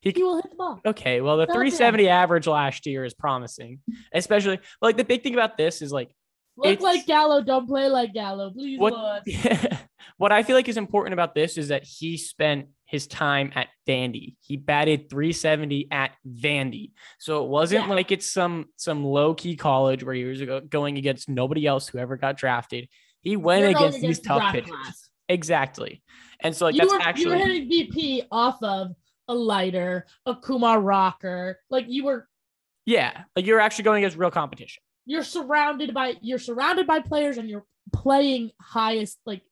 He 0.00 0.10
he 0.10 0.22
will 0.22 0.36
hit 0.36 0.50
the 0.50 0.56
ball. 0.56 0.80
Okay, 0.84 1.20
well, 1.20 1.36
the 1.36 1.42
Not 1.46 1.48
bad. 1.48 1.54
370 1.54 2.08
average 2.08 2.46
last 2.46 2.86
year 2.86 3.04
is 3.04 3.14
promising, 3.14 3.80
especially 4.12 4.60
like 4.82 4.96
the 4.96 5.04
big 5.04 5.22
thing 5.22 5.34
about 5.34 5.56
this 5.56 5.80
is 5.82 5.92
like 5.92 6.10
Look 6.56 6.80
like 6.80 7.06
Gallo, 7.06 7.42
don't 7.42 7.66
play 7.66 7.88
like 7.88 8.12
Gallo, 8.12 8.50
please. 8.50 8.78
what 8.78 8.92
Lord. 8.92 9.22
what 10.16 10.32
I 10.32 10.42
feel 10.42 10.54
like 10.56 10.68
is 10.68 10.76
important 10.76 11.12
about 11.12 11.34
this 11.34 11.58
is 11.58 11.68
that 11.68 11.84
he 11.84 12.16
spent 12.16 12.68
his 12.86 13.06
time 13.06 13.50
at 13.54 13.68
Vandy. 13.88 14.36
He 14.40 14.56
batted 14.56 15.10
370 15.10 15.88
at 15.90 16.12
Vandy. 16.28 16.92
So 17.18 17.42
it 17.44 17.48
wasn't 17.48 17.88
Yeah. 17.88 17.94
like 17.94 18.12
it's 18.12 18.30
some 18.30 18.66
some 18.76 19.04
low 19.04 19.34
key 19.34 19.56
college 19.56 20.04
where 20.04 20.14
he 20.14 20.24
was 20.24 20.40
going 20.68 20.98
against 20.98 21.28
nobody 21.28 21.66
else 21.66 21.88
who 21.88 21.98
ever 21.98 22.16
got 22.16 22.36
drafted. 22.36 22.88
He 23.22 23.36
went 23.36 23.62
You're 23.62 23.72
going 23.72 23.86
against 23.88 24.00
these 24.06 24.20
the 24.20 24.28
tough 24.28 24.52
pitchers. 24.52 24.70
class. 24.70 25.10
Exactly. 25.28 26.02
And 26.40 26.54
so 26.54 26.66
like 26.66 26.74
you 26.74 26.80
that's 26.86 26.92
were 26.92 27.20
you 27.20 27.28
were 27.30 27.36
hitting 27.36 27.68
BP 27.70 28.26
off 28.30 28.62
of 28.62 28.88
a 29.26 29.34
Leiter, 29.34 30.06
a 30.26 30.34
Kumar 30.36 30.78
Rocker. 30.80 31.58
Like 31.70 31.86
you 31.88 32.04
were 32.04 32.28
yeah, 32.86 33.22
like 33.34 33.46
you're 33.46 33.60
actually 33.60 33.84
going 33.84 34.04
against 34.04 34.18
real 34.18 34.30
competition. 34.30 34.82
you're 35.06 35.24
surrounded 35.24 35.94
by 35.94 36.14
you're 36.20 36.38
surrounded 36.38 36.86
by 36.86 37.00
players 37.00 37.38
and 37.38 37.48
you're 37.48 37.64
playing 37.92 38.50
highest 38.60 39.18
like 39.26 39.42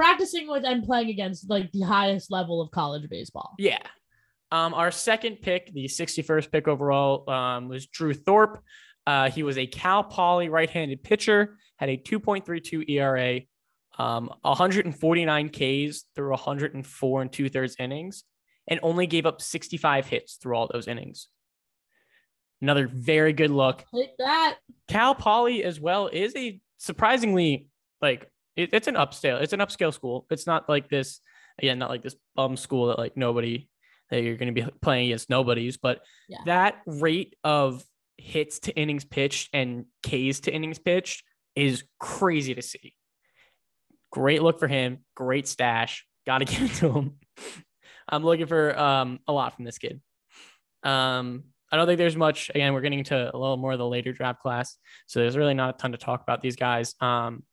practicing 0.00 0.48
with 0.48 0.64
and 0.64 0.82
playing 0.82 1.10
against 1.10 1.50
like 1.50 1.70
the 1.72 1.82
highest 1.82 2.30
level 2.30 2.62
of 2.62 2.70
college 2.70 3.06
baseball. 3.10 3.54
Yeah. 3.58 3.82
Um, 4.50 4.72
our 4.72 4.90
second 4.90 5.42
pick, 5.42 5.70
the 5.74 5.84
61st 5.84 6.50
pick 6.50 6.66
overall, 6.66 7.28
um, 7.28 7.68
was 7.68 7.86
Drew 7.86 8.14
Thorpe. 8.14 8.62
Uh, 9.06 9.30
he 9.30 9.42
was 9.42 9.58
a 9.58 9.66
Cal 9.66 10.02
Poly 10.02 10.48
right-handed 10.48 11.02
pitcher, 11.02 11.58
had 11.76 11.90
a 11.90 11.98
2.32 11.98 12.88
ERA, 12.88 13.40
um, 13.98 14.30
149 14.40 15.48
Ks 15.50 16.04
through 16.14 16.30
104 16.30 17.22
and 17.22 17.30
two 17.30 17.50
thirds 17.50 17.76
innings, 17.78 18.24
and 18.68 18.80
only 18.82 19.06
gave 19.06 19.26
up 19.26 19.42
65 19.42 20.06
hits 20.06 20.36
through 20.36 20.56
all 20.56 20.66
those 20.72 20.88
innings. 20.88 21.28
Another 22.62 22.88
very 22.90 23.34
good 23.34 23.50
look. 23.50 23.84
Take 23.94 24.16
that. 24.16 24.56
Cal 24.88 25.14
Poly 25.14 25.62
as 25.62 25.78
well 25.78 26.08
is 26.08 26.34
a 26.36 26.58
surprisingly 26.78 27.66
like 28.00 28.30
it, 28.62 28.70
it's 28.72 28.88
an 28.88 28.94
upscale 28.94 29.40
it's 29.40 29.52
an 29.52 29.60
upscale 29.60 29.92
school. 29.92 30.26
It's 30.30 30.46
not 30.46 30.68
like 30.68 30.88
this 30.88 31.20
again, 31.58 31.78
not 31.78 31.90
like 31.90 32.02
this 32.02 32.16
bum 32.36 32.56
school 32.56 32.86
that 32.88 32.98
like 32.98 33.16
nobody 33.16 33.68
that 34.10 34.22
you're 34.22 34.36
going 34.36 34.52
to 34.54 34.62
be 34.62 34.68
playing 34.82 35.06
against 35.06 35.30
nobodies, 35.30 35.76
but 35.76 36.00
Yeah. 36.28 36.38
that 36.46 36.80
rate 36.86 37.36
of 37.44 37.84
hits 38.18 38.58
to 38.60 38.72
innings 38.76 39.04
pitched 39.04 39.50
and 39.52 39.84
Ks 40.02 40.40
to 40.40 40.52
innings 40.52 40.78
pitched 40.78 41.22
is 41.54 41.84
crazy 41.98 42.54
to 42.54 42.62
see. 42.62 42.94
Great 44.12 44.42
look 44.42 44.58
for 44.58 44.68
him. 44.68 44.98
Great 45.14 45.46
stash. 45.46 46.06
Got 46.26 46.38
to 46.38 46.44
give 46.46 46.62
it 46.62 46.74
to 46.76 46.90
him. 46.92 47.18
I'm 48.08 48.24
looking 48.24 48.46
for 48.46 48.76
um, 48.78 49.20
a 49.28 49.32
lot 49.32 49.54
from 49.54 49.64
this 49.64 49.78
kid. 49.78 50.00
Um, 50.82 51.44
I 51.70 51.76
don't 51.76 51.86
think 51.86 51.98
there's 51.98 52.16
much. 52.16 52.50
Again, 52.50 52.72
we're 52.74 52.80
getting 52.80 52.98
into 52.98 53.16
a 53.16 53.36
little 53.38 53.56
more 53.56 53.72
of 53.72 53.78
the 53.78 53.86
later 53.86 54.12
draft 54.12 54.40
class, 54.40 54.76
so 55.06 55.20
there's 55.20 55.36
really 55.36 55.54
not 55.54 55.76
a 55.76 55.78
ton 55.78 55.92
to 55.92 55.98
talk 55.98 56.20
about 56.22 56.42
these 56.42 56.56
guys. 56.56 56.94
Um, 57.00 57.44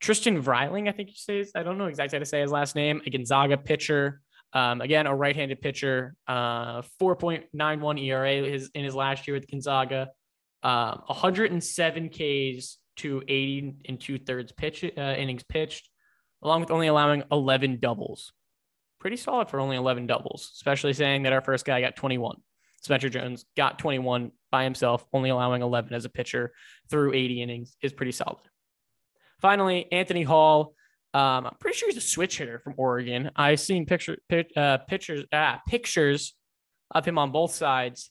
Trystan 0.00 0.42
Vrieling, 0.42 0.88
I 0.88 0.92
think 0.92 1.10
he 1.10 1.16
says. 1.16 1.52
I 1.54 1.62
don't 1.62 1.78
know 1.78 1.86
exactly 1.86 2.16
how 2.16 2.20
to 2.20 2.26
say 2.26 2.40
his 2.40 2.52
last 2.52 2.76
name. 2.76 3.02
A 3.06 3.10
Gonzaga 3.10 3.56
pitcher. 3.56 4.20
Um, 4.52 4.80
again, 4.80 5.06
a 5.06 5.14
right-handed 5.14 5.60
pitcher. 5.60 6.14
Uh, 6.26 6.82
4.91 7.00 8.02
ERA 8.02 8.50
his 8.50 8.70
in 8.74 8.84
his 8.84 8.94
last 8.94 9.26
year 9.26 9.34
with 9.34 9.50
Gonzaga. 9.50 10.10
Um, 10.62 11.02
107 11.06 12.08
Ks 12.08 12.78
to 12.96 13.22
80 13.28 13.74
and 13.88 14.00
two 14.00 14.18
thirds 14.18 14.52
pitch 14.52 14.84
uh, 14.84 15.00
innings 15.00 15.44
pitched, 15.44 15.88
along 16.42 16.60
with 16.60 16.70
only 16.70 16.88
allowing 16.88 17.22
11 17.30 17.78
doubles. 17.80 18.32
Pretty 19.00 19.16
solid 19.16 19.48
for 19.48 19.60
only 19.60 19.76
11 19.76 20.06
doubles, 20.06 20.50
especially 20.54 20.92
saying 20.92 21.22
that 21.22 21.32
our 21.32 21.40
first 21.40 21.64
guy 21.64 21.80
got 21.80 21.94
21. 21.94 22.36
Spencer 22.80 23.08
Jones 23.08 23.44
got 23.56 23.78
21 23.78 24.32
by 24.50 24.64
himself, 24.64 25.04
only 25.12 25.30
allowing 25.30 25.62
11 25.62 25.94
as 25.94 26.04
a 26.04 26.08
pitcher 26.08 26.52
through 26.90 27.12
80 27.12 27.42
innings 27.42 27.76
is 27.82 27.92
pretty 27.92 28.12
solid. 28.12 28.38
Finally, 29.40 29.90
Anthony 29.92 30.22
Hall. 30.22 30.74
Um, 31.14 31.46
I'm 31.46 31.56
pretty 31.58 31.76
sure 31.76 31.88
he's 31.88 31.96
a 31.96 32.02
switch 32.02 32.38
hitter 32.38 32.58
from 32.58 32.74
Oregon. 32.76 33.30
I've 33.34 33.60
seen 33.60 33.86
picture, 33.86 34.18
pic, 34.28 34.50
uh, 34.56 34.78
pictures, 34.78 35.24
ah, 35.32 35.60
pictures 35.66 36.34
of 36.90 37.04
him 37.04 37.18
on 37.18 37.32
both 37.32 37.52
sides. 37.52 38.10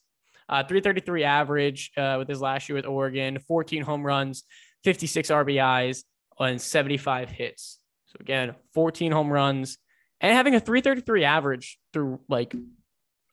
Uh, 0.50 0.64
333 0.64 1.24
average 1.24 1.92
uh, 1.98 2.16
with 2.18 2.30
his 2.30 2.42
last 2.42 2.70
year 2.70 2.78
with 2.78 2.86
Oregon, 2.86 3.38
14 3.48 3.84
home 3.84 4.06
runs, 4.06 4.44
56 4.84 5.30
RBIs 5.30 6.04
and 6.40 6.62
75 6.62 7.30
hits. 7.30 7.80
So 8.06 8.18
again, 8.22 8.56
14 8.74 9.12
home 9.12 9.30
runs 9.30 9.78
and 10.22 10.34
having 10.34 10.56
a 10.56 10.60
333 10.60 11.26
average 11.26 11.78
through 11.94 12.22
like 12.30 12.56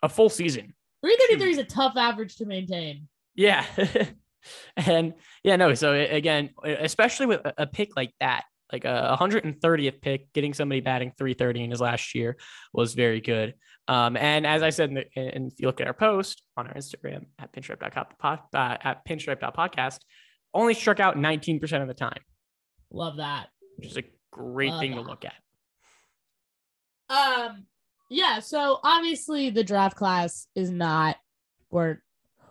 a 0.02 0.08
full 0.08 0.28
season. 0.28 0.74
333 1.02 1.50
is 1.50 1.58
a 1.58 1.64
tough 1.64 1.96
average 1.96 2.36
to 2.36 2.46
maintain. 2.46 3.08
Yeah. 3.34 3.64
and 4.76 5.14
yeah, 5.42 5.56
no. 5.56 5.74
So 5.74 5.92
again, 5.92 6.50
especially 6.64 7.26
with 7.26 7.40
a 7.44 7.66
pick 7.66 7.96
like 7.96 8.12
that, 8.20 8.44
like 8.72 8.84
a 8.84 9.16
130th 9.20 10.00
pick, 10.00 10.32
getting 10.32 10.54
somebody 10.54 10.80
batting 10.80 11.12
330 11.16 11.64
in 11.64 11.70
his 11.70 11.80
last 11.80 12.14
year 12.14 12.36
was 12.72 12.94
very 12.94 13.20
good. 13.20 13.54
Um, 13.86 14.16
and 14.16 14.46
as 14.46 14.62
I 14.62 14.70
said, 14.70 14.88
in 14.90 14.94
the, 14.94 15.04
and 15.16 15.52
if 15.52 15.60
you 15.60 15.66
look 15.66 15.80
at 15.80 15.86
our 15.86 15.94
post 15.94 16.42
on 16.56 16.66
our 16.66 16.74
Instagram 16.74 17.26
at 17.38 17.52
pinstripe.com, 17.52 18.38
uh, 18.54 18.76
at 18.82 19.06
pinstripe.podcast, 19.06 19.98
only 20.54 20.74
struck 20.74 21.00
out 21.00 21.16
19% 21.16 21.82
of 21.82 21.88
the 21.88 21.94
time. 21.94 22.20
Love 22.90 23.18
that. 23.18 23.48
Which 23.76 23.88
is 23.88 23.96
a 23.96 24.04
great 24.30 24.70
Love 24.70 24.80
thing 24.80 24.90
that. 24.92 25.02
to 25.02 25.08
look 25.08 25.24
at. 25.24 25.34
Um, 27.10 27.66
yeah. 28.08 28.40
So 28.40 28.78
obviously 28.82 29.50
the 29.50 29.64
draft 29.64 29.96
class 29.96 30.46
is 30.54 30.70
not, 30.70 31.16
or 31.70 32.02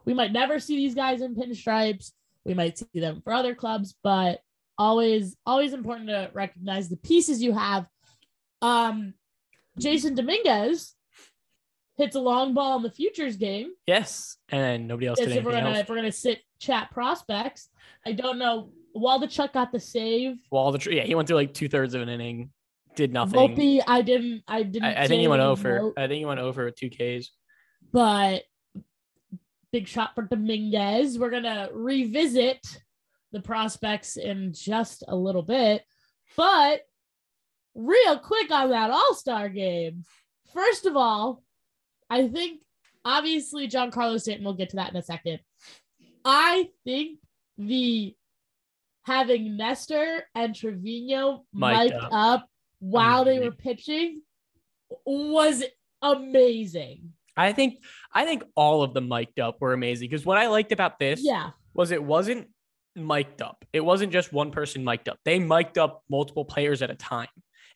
we 0.06 0.14
might 0.14 0.32
never 0.32 0.60
see 0.60 0.76
these 0.76 0.96
guys 0.96 1.22
in 1.22 1.36
pinstripes. 1.36 2.12
We 2.46 2.54
might 2.54 2.78
see 2.78 3.00
them 3.00 3.22
for 3.24 3.34
other 3.34 3.56
clubs, 3.56 3.96
but 4.04 4.40
always, 4.78 5.36
always 5.46 5.74
important 5.74 6.10
to 6.10 6.30
recognize 6.34 6.90
the 6.90 6.98
pieces 6.98 7.42
you 7.42 7.54
have. 7.54 7.88
Um, 8.62 9.14
Jasson 9.80 10.16
Dominguez 10.16 10.94
hits 11.96 12.16
a 12.16 12.20
long 12.20 12.54
ball 12.54 12.78
in 12.78 12.84
the 12.84 12.92
futures 12.92 13.38
game. 13.38 13.72
Yes, 13.88 14.38
and 14.50 14.88
nobody 14.88 15.08
else 15.08 15.20
did 15.20 15.32
if 15.32 15.44
we're 15.44 15.52
gonna 15.52 15.70
else. 15.70 15.80
if 15.80 15.90
we're 15.90 15.96
gonna 15.96 16.12
sit 16.12 16.40
chat 16.60 16.92
prospects, 16.92 17.70
I 18.06 18.14
don't 18.14 18.38
know. 18.38 18.72
Waldichuk 18.96 19.54
got 19.54 19.72
the 19.72 19.80
save. 19.80 20.38
Waldichuk, 20.52 20.94
yeah, 20.94 21.04
he 21.04 21.16
went 21.16 21.28
through 21.28 21.38
like 21.38 21.54
two 21.54 21.68
thirds 21.68 21.94
of 21.94 22.02
an 22.02 22.10
inning, 22.10 22.52
did 22.96 23.12
nothing. 23.12 23.40
Volpe, 23.40 23.82
I 23.88 24.02
didn't. 24.02 24.44
I 24.48 24.64
didn't. 24.64 24.84
I, 24.84 25.04
I 25.04 25.08
think 25.08 25.22
he 25.22 25.28
went 25.28 25.42
over. 25.42 25.94
I 25.98 26.08
think 26.08 26.20
he 26.20 26.26
went 26.26 26.40
over 26.40 26.66
with 26.66 26.76
two 26.76 26.90
Ks. 26.90 27.30
But 27.92 28.44
big 29.74 29.88
shot 29.88 30.14
for 30.16 30.22
Dominguez. 30.22 31.20
We're 31.20 31.32
gonna 31.32 31.68
revisit 31.74 32.66
the 33.34 33.42
prospects 33.42 34.16
in 34.16 34.54
just 34.54 35.04
a 35.08 35.16
little 35.16 35.42
bit, 35.42 35.84
but 36.38 36.82
real 37.76 38.20
quick 38.20 38.52
on 38.52 38.70
that 38.70 38.92
All 38.92 39.16
Star 39.16 39.50
game. 39.50 40.06
First 40.54 40.86
of 40.86 40.96
all, 40.96 41.44
I 42.10 42.28
think 42.28 42.62
obviously 43.04 43.68
Giancarlo 43.68 44.22
Stanton, 44.22 44.46
we'll 44.46 44.54
get 44.54 44.70
to 44.70 44.76
that 44.76 44.92
in 44.92 44.96
a 44.96 45.02
second. 45.02 45.40
I 46.24 46.70
think 46.86 47.18
the 47.58 48.16
having 49.06 49.58
Nestor 49.58 50.24
and 50.36 50.56
Trevino 50.56 51.46
mic'd, 51.52 51.94
up. 51.94 52.10
up 52.14 52.50
while 52.80 53.24
Amazing. 53.24 53.40
they 53.40 53.46
were 53.48 53.56
pitching 53.56 54.22
was 55.06 55.64
amazing. 56.02 57.14
I 57.36 57.54
think 57.54 57.80
I 58.14 58.26
think 58.26 58.44
all 58.56 58.84
of 58.84 58.94
them 58.94 59.08
mic'd 59.08 59.40
up 59.40 59.58
were 59.60 59.74
amazing 59.74 60.10
because 60.10 60.26
what 60.26 60.38
I 60.38 60.48
liked 60.48 60.72
about 60.72 61.00
this 61.00 61.22
yeah. 61.24 61.52
was 61.74 61.92
it 61.92 62.04
wasn't 62.04 62.50
mic'd 62.96 63.42
up. 63.42 63.66
It 63.74 63.84
wasn't 63.84 64.14
just 64.14 64.32
one 64.32 64.52
person 64.52 64.84
mic'd 64.84 65.10
up. 65.10 65.20
They 65.26 65.40
mic'd 65.40 65.78
up 65.78 66.04
multiple 66.10 66.46
players 66.46 66.82
at 66.82 66.92
a 66.92 66.96
time. 66.96 67.28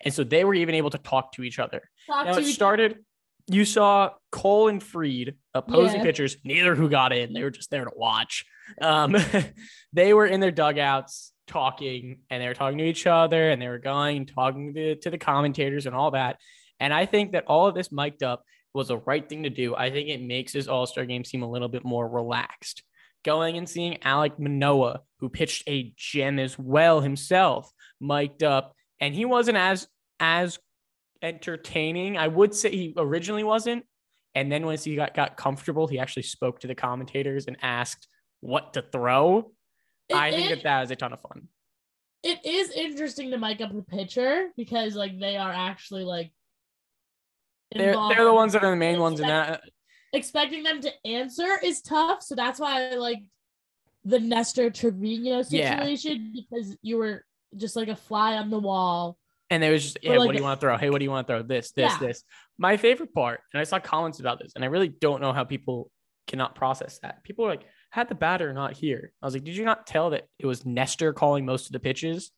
And 0.02 0.14
so 0.14 0.24
they 0.24 0.44
were 0.44 0.54
even 0.54 0.76
able 0.76 0.92
to 0.92 1.00
talk 1.00 1.32
to 1.34 1.44
each 1.44 1.58
other. 1.58 1.90
Talk 2.08 2.28
now 2.28 2.38
it 2.38 2.46
started 2.46 3.00
you 3.48 3.66
saw 3.66 4.12
Cole 4.32 4.68
and 4.68 4.84
Fried 4.84 5.36
opposing 5.54 6.00
yeah. 6.00 6.04
pitchers, 6.04 6.38
neither 6.44 6.76
who 6.76 6.90
got 6.90 7.14
in. 7.14 7.34
They 7.34 7.44
were 7.44 7.50
just 7.50 7.72
there 7.72 7.86
to 7.86 7.92
watch. 7.96 8.46
Um, 8.82 9.16
they 9.94 10.14
were 10.14 10.26
in 10.26 10.40
their 10.40 10.52
dugouts 10.52 11.32
talking 11.48 12.20
and 12.30 12.42
they 12.42 12.48
were 12.48 12.54
talking 12.54 12.78
to 12.78 12.84
each 12.84 13.08
other 13.08 13.50
and 13.50 13.62
they 13.62 13.70
were 13.70 13.80
going 13.80 14.26
talking 14.26 14.74
to, 14.74 14.96
to 14.98 15.10
the 15.10 15.18
commentators 15.18 15.86
and 15.86 15.96
all 15.96 16.12
that. 16.12 16.38
And 16.80 16.94
I 16.94 17.06
think 17.06 17.32
that 17.32 17.46
all 17.48 17.68
of 17.68 17.76
this 17.76 17.92
mic'd 17.92 18.22
up 18.22 18.44
was 18.78 18.88
the 18.88 19.00
right 19.00 19.28
thing 19.28 19.44
to 19.44 19.50
do. 19.50 19.76
I 19.76 19.90
think 19.90 20.08
it 20.08 20.22
makes 20.22 20.54
this 20.54 20.68
All 20.68 20.86
Star 20.86 21.06
game 21.06 21.26
seem 21.26 21.44
a 21.44 21.50
little 21.50 21.68
bit 21.68 21.84
more 21.84 22.08
relaxed. 22.08 22.84
Going 23.26 23.58
and 23.58 23.68
seeing 23.68 23.98
Alek 24.06 24.40
Manoah, 24.40 25.02
who 25.20 25.28
pitched 25.28 25.64
a 25.68 25.94
gem 25.98 26.40
as 26.40 26.58
well 26.58 27.02
himself, 27.02 27.70
mic'd 28.00 28.44
up, 28.44 28.74
and 29.02 29.14
he 29.14 29.26
wasn't 29.26 29.58
as 29.58 29.88
as 30.20 30.60
entertaining. 31.22 32.18
I 32.18 32.28
would 32.28 32.54
say 32.54 32.72
he 32.72 32.94
originally 32.96 33.44
wasn't. 33.44 33.84
And 34.36 34.52
then 34.52 34.66
once 34.66 34.84
he 34.84 34.96
got, 34.96 35.16
got 35.16 35.36
comfortable, 35.36 35.88
he 35.88 35.98
actually 35.98 36.24
spoke 36.24 36.60
to 36.60 36.68
the 36.68 36.76
commentators 36.76 37.48
and 37.48 37.58
asked 37.62 38.08
what 38.40 38.74
to 38.74 38.84
throw. 38.84 39.52
It, 40.10 40.16
I 40.16 40.32
think 40.32 40.52
it, 40.52 40.56
that 40.56 40.64
that 40.64 40.84
is 40.84 40.92
a 40.92 40.96
ton 40.96 41.12
of 41.12 41.22
fun. 41.22 41.48
It 42.24 42.46
is 42.46 42.70
interesting 42.72 43.32
to 43.32 43.38
mic 43.38 43.62
up 43.62 43.74
the 43.74 43.82
pitcher 43.82 44.50
because 44.56 44.96
like 44.96 45.20
they 45.20 45.38
are 45.38 45.52
actually 45.52 46.04
like 46.04 46.32
they're 47.76 47.94
they're 47.94 48.26
the 48.26 48.34
ones 48.34 48.54
that 48.54 48.64
are 48.64 48.72
the 48.72 48.78
main 48.78 49.00
ones 49.00 49.20
in 49.20 49.28
that. 49.28 49.62
Expecting 50.14 50.64
them 50.64 50.82
to 50.82 50.92
answer 51.06 51.48
is 51.64 51.82
tough, 51.82 52.24
so 52.24 52.36
that's 52.36 52.60
why 52.60 52.92
I 52.92 52.96
like 52.96 53.20
the 54.06 54.20
Nestor 54.20 54.70
Trevino 54.70 55.42
situation 55.42 56.32
yeah. 56.34 56.42
because 56.50 56.78
you 56.82 56.98
were 56.98 57.26
just 57.56 57.76
like 57.76 57.90
a 57.90 57.96
fly 57.96 58.36
on 58.36 58.50
the 58.50 58.60
wall 58.60 59.18
and 59.50 59.64
there 59.64 59.72
was 59.72 59.84
just, 59.84 59.98
yeah, 60.02 60.12
like, 60.12 60.28
what 60.28 60.32
do 60.34 60.38
you 60.38 60.44
want 60.44 60.60
to 60.60 60.66
throw? 60.66 60.78
Hey, 60.78 60.90
what 60.90 61.00
do 61.00 61.06
you 61.06 61.12
want 61.12 61.28
to 61.28 61.34
throw? 61.34 61.42
This, 61.42 61.72
this, 61.72 61.94
yeah. 61.94 62.08
this. 62.08 62.24
My 62.58 62.78
favorite 62.78 63.14
part, 63.14 63.42
and 63.54 63.62
I 63.62 63.64
saw 63.64 63.80
comments 63.80 64.20
about 64.20 64.40
this, 64.40 64.54
and 64.56 64.64
I 64.64 64.68
really 64.68 64.90
don't 64.90 65.22
know 65.22 65.32
how 65.32 65.44
people 65.44 65.90
cannot 66.28 66.56
process 66.56 67.00
that. 67.00 67.24
People 67.24 67.46
are 67.46 67.50
like, 67.50 67.66
had 67.90 68.10
the 68.10 68.16
batter 68.16 68.52
not 68.54 68.74
here. 68.74 69.14
I 69.22 69.26
was 69.26 69.34
like, 69.34 69.46
did 69.46 69.56
you 69.56 69.64
not 69.64 69.88
tell 69.88 70.10
that 70.10 70.28
it 70.38 70.46
was 70.46 70.66
Nestor 70.66 71.14
calling 71.14 71.46
most 71.46 71.68
of 71.68 71.72
the 71.72 71.80
pitches 71.80 72.32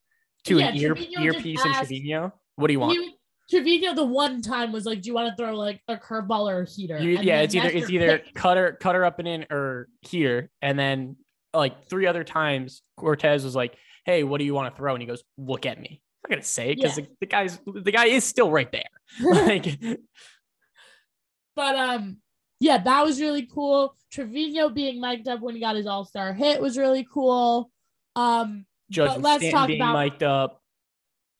to 0.45 0.59
yeah, 0.59 0.67
an 0.67 0.75
ear, 0.75 0.95
earpiece 1.19 1.65
in 1.65 1.73
Trevino? 1.73 2.33
What 2.55 2.67
do 2.67 2.73
you 2.73 2.79
want? 2.79 2.99
He, 2.99 3.15
Trevino 3.49 3.95
the 3.95 4.05
one 4.05 4.41
time 4.41 4.71
was 4.71 4.85
like, 4.85 5.01
"Do 5.01 5.07
you 5.07 5.13
want 5.13 5.29
to 5.29 5.35
throw 5.35 5.55
like 5.55 5.81
a 5.87 5.97
curveball 5.97 6.51
or 6.51 6.61
a 6.61 6.69
heater?" 6.69 6.99
You, 6.99 7.19
yeah, 7.21 7.41
it's 7.41 7.55
either 7.55 7.69
it's 7.69 7.89
either 7.89 8.21
cutter 8.35 8.77
cutter 8.79 9.03
up 9.03 9.19
and 9.19 9.27
in 9.27 9.45
or 9.49 9.87
heater, 10.01 10.51
and 10.61 10.77
then 10.77 11.15
like 11.53 11.87
three 11.89 12.05
other 12.05 12.23
times 12.23 12.83
Cortes 12.97 13.43
was 13.43 13.55
like, 13.55 13.75
"Hey, 14.05 14.23
what 14.23 14.37
do 14.37 14.45
you 14.45 14.53
want 14.53 14.73
to 14.73 14.77
throw?" 14.77 14.93
And 14.93 15.01
he 15.01 15.07
goes, 15.07 15.23
"Look 15.37 15.65
at 15.65 15.79
me." 15.79 16.01
I'm 16.23 16.29
not 16.29 16.35
gonna 16.35 16.43
say 16.45 16.71
it 16.71 16.75
because 16.75 16.97
yeah. 16.97 17.05
the, 17.05 17.11
the 17.21 17.25
guy's 17.25 17.59
the 17.65 17.91
guy 17.91 18.05
is 18.05 18.23
still 18.23 18.51
right 18.51 18.71
there. 18.71 18.83
like, 19.21 19.79
but 21.55 21.75
um, 21.75 22.17
yeah, 22.59 22.77
that 22.77 23.03
was 23.03 23.19
really 23.19 23.47
cool. 23.51 23.95
Trevino 24.11 24.69
being 24.69 25.01
mic'd 25.01 25.27
up 25.27 25.39
when 25.39 25.55
he 25.55 25.61
got 25.61 25.75
his 25.75 25.87
All 25.87 26.05
Star 26.05 26.33
hit 26.33 26.61
was 26.61 26.77
really 26.77 27.07
cool. 27.11 27.71
Um, 28.15 28.65
Judge 28.91 29.19
let's 29.19 29.41
Stanton 29.43 29.51
talk 29.51 29.67
being 29.67 29.81
about 29.81 29.97
mic'd 29.97 30.23
up 30.23 30.58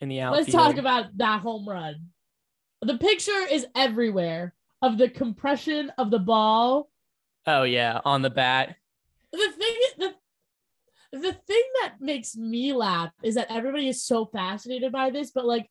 in 0.01 0.09
the 0.09 0.21
outfield. 0.21 0.47
Let's 0.47 0.55
talk 0.55 0.77
about 0.77 1.17
that 1.17 1.41
home 1.41 1.67
run. 1.67 1.95
The 2.81 2.97
picture 2.97 3.45
is 3.51 3.65
everywhere 3.75 4.53
of 4.81 4.97
the 4.97 5.09
compression 5.09 5.91
of 5.97 6.11
the 6.11 6.19
ball. 6.19 6.89
Oh 7.45 7.63
yeah, 7.63 7.99
on 8.05 8.21
the 8.21 8.29
bat. 8.29 8.75
The 9.31 9.51
thing, 9.57 9.75
the 9.97 10.13
the 11.11 11.33
thing 11.33 11.63
that 11.81 11.95
makes 11.99 12.35
me 12.35 12.73
laugh 12.73 13.11
is 13.23 13.35
that 13.35 13.47
everybody 13.49 13.87
is 13.87 14.03
so 14.03 14.25
fascinated 14.25 14.91
by 14.91 15.09
this, 15.09 15.31
but 15.31 15.45
like 15.45 15.69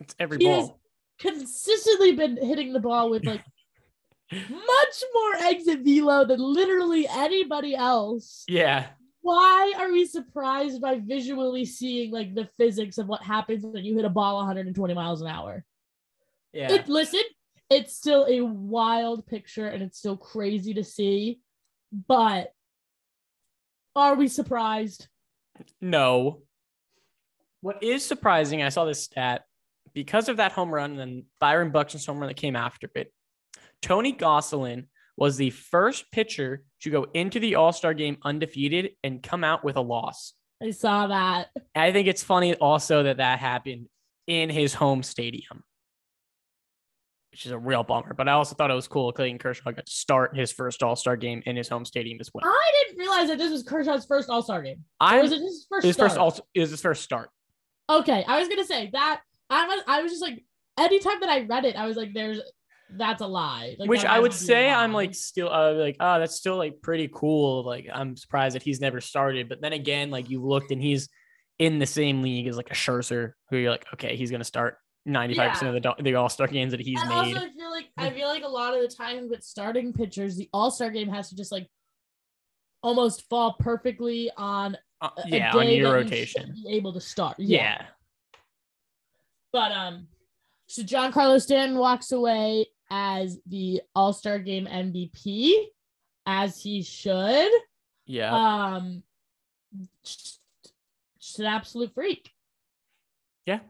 it's 0.00 0.14
every 0.18 0.38
ball. 0.38 0.80
consistently 1.18 2.12
been 2.12 2.36
hitting 2.36 2.72
the 2.72 2.80
ball 2.80 3.10
with 3.10 3.24
like 3.24 3.42
much 4.32 5.04
more 5.14 5.34
exit 5.40 5.80
velo 5.80 6.24
than 6.24 6.40
literally 6.40 7.06
anybody 7.08 7.74
else. 7.74 8.44
Yeah. 8.48 8.86
Why 9.26 9.72
are 9.76 9.90
we 9.90 10.06
surprised 10.06 10.80
by 10.80 11.00
visually 11.00 11.64
seeing 11.64 12.12
like 12.12 12.32
the 12.36 12.48
physics 12.58 12.96
of 12.96 13.08
what 13.08 13.24
happens 13.24 13.64
when 13.64 13.84
you 13.84 13.96
hit 13.96 14.04
a 14.04 14.08
ball 14.08 14.36
120 14.36 14.94
miles 14.94 15.20
an 15.20 15.26
hour? 15.26 15.64
Yeah. 16.52 16.70
It, 16.70 16.88
listen, 16.88 17.22
it's 17.68 17.96
still 17.96 18.24
a 18.28 18.42
wild 18.42 19.26
picture 19.26 19.66
and 19.66 19.82
it's 19.82 19.98
still 19.98 20.16
crazy 20.16 20.74
to 20.74 20.84
see, 20.84 21.40
but 22.06 22.52
are 23.96 24.14
we 24.14 24.28
surprised? 24.28 25.08
No. 25.80 26.42
What 27.62 27.82
is 27.82 28.04
surprising, 28.04 28.62
I 28.62 28.68
saw 28.68 28.84
this 28.84 29.02
stat 29.02 29.42
because 29.92 30.28
of 30.28 30.36
that 30.36 30.52
home 30.52 30.72
run 30.72 30.92
and 30.92 31.00
then 31.00 31.24
Byron 31.40 31.72
Buxton's 31.72 32.06
home 32.06 32.20
run 32.20 32.28
that 32.28 32.34
came 32.34 32.54
after 32.54 32.88
it. 32.94 33.12
Tony 33.82 34.12
Gonsolin 34.12 34.86
was 35.16 35.36
the 35.36 35.50
first 35.50 36.10
pitcher 36.12 36.62
to 36.82 36.90
go 36.90 37.06
into 37.14 37.40
the 37.40 37.54
All 37.54 37.72
Star 37.72 37.94
game 37.94 38.18
undefeated 38.22 38.90
and 39.02 39.22
come 39.22 39.44
out 39.44 39.64
with 39.64 39.76
a 39.76 39.80
loss. 39.80 40.34
I 40.62 40.70
saw 40.70 41.06
that. 41.08 41.48
I 41.74 41.92
think 41.92 42.08
it's 42.08 42.22
funny 42.22 42.54
also 42.54 43.02
that 43.02 43.18
that 43.18 43.38
happened 43.38 43.88
in 44.26 44.50
his 44.50 44.74
home 44.74 45.02
stadium 45.02 45.62
which 47.36 47.44
is 47.44 47.52
a 47.52 47.58
real 47.58 47.82
bummer. 47.82 48.14
But 48.14 48.30
I 48.30 48.32
also 48.32 48.54
thought 48.54 48.70
it 48.70 48.74
was 48.74 48.88
cool 48.88 49.12
Clayton 49.12 49.38
Kershaw 49.38 49.70
got 49.70 49.84
to 49.84 49.92
start 49.92 50.34
his 50.34 50.52
first 50.52 50.82
All 50.82 50.96
Star 50.96 51.18
game 51.18 51.42
in 51.44 51.54
his 51.54 51.68
home 51.68 51.84
stadium 51.84 52.16
as 52.18 52.30
well. 52.32 52.42
I 52.46 52.72
didn't 52.86 52.98
realize 52.98 53.28
that 53.28 53.36
this 53.36 53.50
was 53.52 53.62
Kershaw's 53.62 54.06
first 54.06 54.30
All 54.30 54.40
Star 54.40 54.62
game. 54.62 54.84
I 55.00 55.20
was 55.20 55.32
it 55.32 55.42
his 55.42 55.66
first. 55.68 55.84
His 55.84 55.96
start? 55.96 56.12
first 56.12 56.18
all 56.18 56.38
is 56.54 56.70
his 56.70 56.80
first 56.80 57.02
start. 57.02 57.28
Okay, 57.90 58.24
I 58.26 58.38
was 58.38 58.48
gonna 58.48 58.64
say 58.64 58.88
that 58.94 59.20
I 59.50 59.66
was 59.66 59.82
I 59.86 60.00
was 60.00 60.12
just 60.12 60.22
like 60.22 60.46
anytime 60.78 61.20
that 61.20 61.28
I 61.28 61.42
read 61.42 61.66
it, 61.66 61.76
I 61.76 61.86
was 61.86 61.98
like, 61.98 62.14
there's 62.14 62.40
that's 62.90 63.20
a 63.22 63.26
lie. 63.26 63.76
Like, 63.78 63.88
Which 63.88 64.04
I 64.04 64.18
would 64.20 64.32
to 64.32 64.38
be 64.38 64.44
a 64.44 64.46
say 64.46 64.70
I'm 64.70 64.92
like 64.92 65.14
still 65.14 65.48
uh, 65.52 65.72
like 65.74 65.96
oh 66.00 66.18
that's 66.18 66.36
still 66.36 66.56
like 66.56 66.80
pretty 66.82 67.08
cool. 67.12 67.64
Like 67.64 67.86
I'm 67.92 68.16
surprised 68.16 68.54
that 68.54 68.62
he's 68.62 68.80
never 68.80 69.00
started. 69.00 69.48
But 69.48 69.60
then 69.60 69.72
again, 69.72 70.10
like 70.10 70.30
you 70.30 70.44
looked 70.44 70.70
and 70.70 70.80
he's 70.80 71.08
in 71.58 71.78
the 71.78 71.86
same 71.86 72.22
league 72.22 72.46
as 72.46 72.56
like 72.56 72.70
a 72.70 72.74
Scherzer, 72.74 73.32
who 73.50 73.56
you're 73.56 73.70
like 73.70 73.86
okay 73.94 74.14
he's 74.16 74.30
gonna 74.30 74.44
start 74.44 74.76
95 75.06 75.50
percent 75.52 75.76
of 75.76 75.82
the 75.82 76.02
the 76.02 76.14
All 76.14 76.28
Star 76.28 76.46
games 76.46 76.72
that 76.72 76.80
he's 76.80 77.00
and 77.00 77.08
made. 77.08 77.16
also 77.36 77.46
I 77.46 77.50
feel 77.52 77.70
like 77.70 77.86
I 77.96 78.10
feel 78.16 78.28
like 78.28 78.42
a 78.44 78.48
lot 78.48 78.74
of 78.74 78.82
the 78.82 78.94
time 78.94 79.28
with 79.28 79.42
starting 79.42 79.92
pitchers, 79.92 80.36
the 80.36 80.48
All 80.52 80.70
Star 80.70 80.90
game 80.90 81.08
has 81.08 81.30
to 81.30 81.36
just 81.36 81.50
like 81.52 81.66
almost 82.82 83.28
fall 83.28 83.56
perfectly 83.58 84.30
on 84.36 84.76
Uh, 85.00 85.08
yeah, 85.26 85.50
day 85.52 85.58
on 85.58 85.68
your 85.68 85.92
that 85.92 85.98
you 85.98 86.04
rotation. 86.04 86.54
be 86.64 86.74
able 86.76 86.92
to 86.92 87.00
start. 87.00 87.36
Yeah. 87.38 87.82
But 89.52 89.72
um, 89.72 90.08
so 90.66 90.82
Giancarlo 90.82 91.40
Stanton 91.40 91.78
walks 91.78 92.12
away 92.12 92.66
as 92.90 93.38
the 93.46 93.82
All 93.94 94.12
Star 94.12 94.38
Game 94.38 94.66
MVP, 94.66 95.52
as 96.26 96.60
he 96.60 96.82
should. 96.82 97.50
Yeah. 98.06 98.34
Um, 98.34 99.02
just, 100.04 100.40
just 101.20 101.38
an 101.38 101.46
absolute 101.46 101.92
freak. 101.94 102.30
Yeah. 103.46 103.60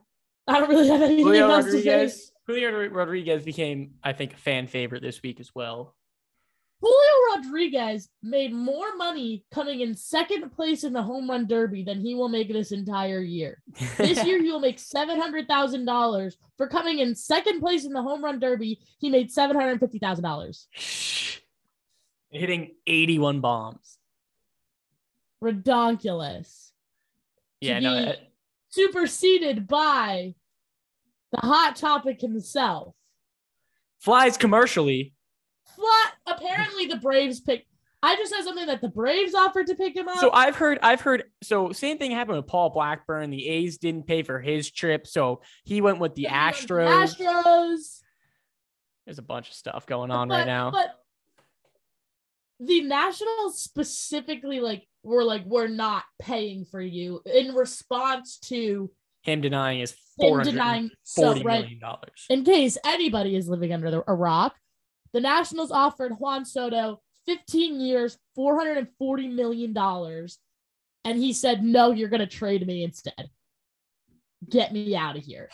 I 0.47 0.61
don't 0.61 0.69
really 0.69 0.89
have 0.89 1.03
anything 1.03 1.25
Julio 1.25 1.51
else 1.51 1.67
to 1.67 1.83
say. 1.83 2.13
Julio 2.47 2.89
Rodriguez 2.89 3.43
became, 3.43 3.95
I 4.05 4.13
think, 4.13 4.35
a 4.35 4.37
fan 4.37 4.69
favorite 4.69 5.03
this 5.03 5.21
week 5.23 5.41
as 5.41 5.51
well. 5.55 5.97
Julio 6.87 7.37
Rodriguez 7.37 8.09
made 8.23 8.53
more 8.53 8.95
money 8.97 9.45
coming 9.53 9.81
in 9.81 9.95
second 9.97 10.51
place 10.51 10.85
in 10.85 10.93
the 10.93 11.03
home 11.03 11.29
run 11.29 11.47
derby 11.49 11.83
than 11.83 12.01
he 12.01 12.15
will 12.15 12.29
make 12.29 12.53
this 12.53 12.71
entire 12.71 13.21
year. 13.21 13.61
This 13.97 14.25
year, 14.25 14.41
he 14.41 14.51
will 14.53 14.61
make 14.61 14.79
seven 14.79 15.19
hundred 15.21 15.49
thousand 15.49 15.85
dollars 15.85 16.37
for 16.57 16.69
coming 16.69 17.01
in 17.01 17.15
second 17.17 17.59
place 17.61 17.85
in 17.85 17.93
the 17.93 18.03
home 18.03 18.23
run 18.23 18.39
derby. 18.39 18.79
He 18.99 19.11
made 19.11 19.33
seven 19.33 19.57
hundred 19.57 19.81
fifty 19.81 19.99
thousand 19.99 20.23
dollars. 20.23 20.69
hitting 22.31 22.75
81 22.87 23.41
bombs. 23.41 23.99
Redonkulous. 25.43 26.71
Yeah, 27.61 27.81
no, 27.81 27.95
uh, 27.97 28.13
superseded 28.69 29.67
by 29.67 30.35
the 31.33 31.39
hot 31.41 31.75
topic 31.77 32.21
himself. 32.21 32.95
flies 33.99 34.37
commercially. 34.37 35.15
What? 35.77 36.13
Apparently, 36.27 36.87
the 36.87 36.97
Braves 36.97 37.41
picked. 37.41 37.67
I 38.03 38.15
just 38.17 38.31
said 38.33 38.43
something 38.45 38.67
that 38.67 38.81
the 38.83 38.89
Braves 38.89 39.35
offered 39.35 39.67
to 39.69 39.75
pick 39.75 39.97
him 39.97 40.07
up. 40.09 40.19
So 40.19 40.31
I've 40.33 40.55
heard, 40.57 40.79
I've 40.83 41.01
heard. 41.01 41.25
So 41.43 41.73
same 41.73 41.99
thing 41.99 42.11
happened 42.11 42.37
with 42.37 42.47
Paul 42.47 42.71
Blackburn. 42.71 43.31
The 43.31 43.49
A's 43.49 43.79
didn't 43.79 44.07
pay 44.07 44.23
for 44.23 44.41
his 44.41 44.71
trip, 44.71 45.07
so 45.07 45.41
he 45.65 45.81
went 45.81 45.99
with 45.99 46.15
the 46.15 46.23
He 46.23 46.29
to 46.29 46.33
the 46.33 46.37
Astros. 46.37 47.17
Astros. 47.17 48.01
There's 49.07 49.19
a 49.19 49.23
bunch 49.23 49.49
of 49.49 49.55
stuff 49.55 49.87
going 49.87 50.11
on 50.11 50.29
But- 50.29 50.35
right 50.39 50.47
now. 50.47 50.71
But 50.71 50.91
the 52.61 52.83
Nationals 52.83 53.61
specifically, 53.61 54.61
like, 54.61 54.87
were 55.03 55.25
like, 55.25 55.45
we're 55.45 55.69
not 55.69 56.05
paying 56.19 56.65
for 56.65 56.81
you 56.81 57.21
in 57.27 57.55
response 57.55 58.39
to 58.47 58.91
Him 59.23 59.41
denying 59.43 59.81
his 59.81 59.95
four 60.19 60.39
hundred 60.39 60.53
denying. 60.53 60.91
forty 61.15 61.41
So, 61.41 61.45
million 61.45 61.79
dollars. 61.81 62.25
In 62.31 62.45
case 62.45 62.79
anybody 62.85 63.37
is 63.37 63.49
living 63.49 63.73
under 63.73 63.91
the, 63.91 64.03
a 64.07 64.15
rock, 64.15 64.55
the 65.17 65.23
Nationals 65.23 65.71
offered 65.71 66.13
Juan 66.19 66.45
Soto 66.45 67.01
15 67.25 67.81
years, 67.81 68.19
$440 68.37 69.33
million. 69.33 69.75
And 71.07 71.19
he 71.19 71.33
said, 71.33 71.65
no, 71.65 71.91
you're 71.91 72.11
going 72.11 72.21
to 72.21 72.27
trade 72.27 72.67
me 72.67 72.85
instead. 72.85 73.31
Get 74.47 74.75
me 74.75 74.95
out 74.95 75.17
of 75.17 75.25
here. 75.25 75.49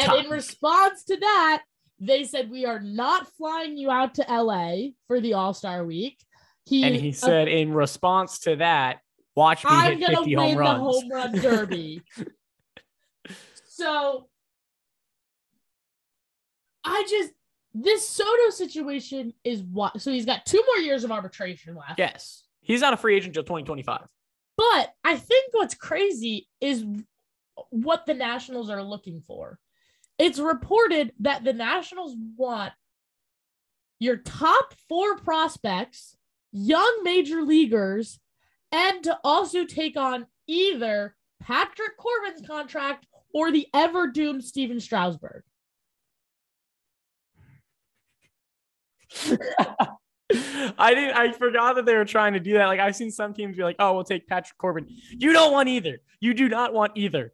And 0.00 0.24
in 0.24 0.30
response 0.30 1.04
to 1.04 1.18
that, 1.18 1.62
they 2.00 2.24
said, 2.24 2.50
we 2.50 2.64
are 2.64 2.80
not 2.80 3.28
flying 3.36 3.76
you 3.76 3.90
out 3.90 4.14
to 4.14 4.24
LA 4.26 4.92
for 5.08 5.20
the 5.20 5.34
All 5.34 5.52
Star 5.52 5.84
week. 5.84 6.16
He, 6.64 6.82
And 6.82 6.94
he 6.96 7.10
uh, 7.10 7.12
said, 7.12 7.48
in 7.48 7.74
response 7.74 8.38
to 8.40 8.56
that, 8.56 9.00
watch 9.36 9.62
me 9.62 9.70
I'm 9.72 9.98
hit 9.98 10.00
going 10.00 10.12
to 10.12 10.16
50 10.22 10.36
win 10.36 10.38
home 10.38 10.54
the 10.54 10.58
runs. 10.58 10.80
home 10.80 11.10
run 11.10 11.32
derby. 11.32 12.02
so 13.68 14.26
I 16.82 17.06
just, 17.10 17.32
this 17.74 18.08
Soto 18.08 18.50
situation 18.50 19.32
is 19.44 19.62
what, 19.62 20.00
so 20.00 20.10
he's 20.10 20.26
got 20.26 20.44
two 20.46 20.62
more 20.66 20.84
years 20.84 21.04
of 21.04 21.12
arbitration 21.12 21.74
left. 21.74 21.98
yes, 21.98 22.44
he's 22.60 22.80
not 22.80 22.92
a 22.92 22.96
free 22.96 23.16
agent 23.16 23.36
until 23.36 23.44
2025. 23.44 24.06
But 24.56 24.94
I 25.02 25.16
think 25.16 25.46
what's 25.52 25.74
crazy 25.74 26.48
is 26.60 26.84
what 27.70 28.06
the 28.06 28.14
Nationals 28.14 28.70
are 28.70 28.82
looking 28.82 29.22
for. 29.26 29.58
It's 30.18 30.38
reported 30.38 31.12
that 31.20 31.44
the 31.44 31.54
Nationals 31.54 32.14
want 32.36 32.72
your 33.98 34.16
top 34.16 34.74
four 34.88 35.16
prospects, 35.16 36.16
young 36.52 37.00
major 37.02 37.42
leaguers, 37.42 38.20
and 38.70 39.02
to 39.04 39.18
also 39.24 39.64
take 39.64 39.96
on 39.96 40.26
either 40.46 41.14
Patrick 41.40 41.96
Corbin's 41.96 42.46
contract 42.46 43.06
or 43.32 43.50
the 43.50 43.66
ever 43.74 44.08
doomed 44.08 44.44
Steven 44.44 44.80
Strasburg. 44.80 45.42
I 50.78 50.94
didn't. 50.94 51.16
I 51.16 51.32
forgot 51.32 51.76
that 51.76 51.84
they 51.84 51.96
were 51.96 52.04
trying 52.04 52.32
to 52.32 52.40
do 52.40 52.54
that. 52.54 52.66
Like 52.66 52.80
I've 52.80 52.96
seen 52.96 53.10
some 53.10 53.34
teams 53.34 53.56
be 53.56 53.62
like, 53.62 53.76
"Oh, 53.78 53.94
we'll 53.94 54.04
take 54.04 54.26
Patrick 54.26 54.56
Corbin." 54.58 54.86
You 55.10 55.32
don't 55.32 55.52
want 55.52 55.68
either. 55.68 55.98
You 56.20 56.34
do 56.34 56.48
not 56.48 56.72
want 56.72 56.92
either. 56.94 57.32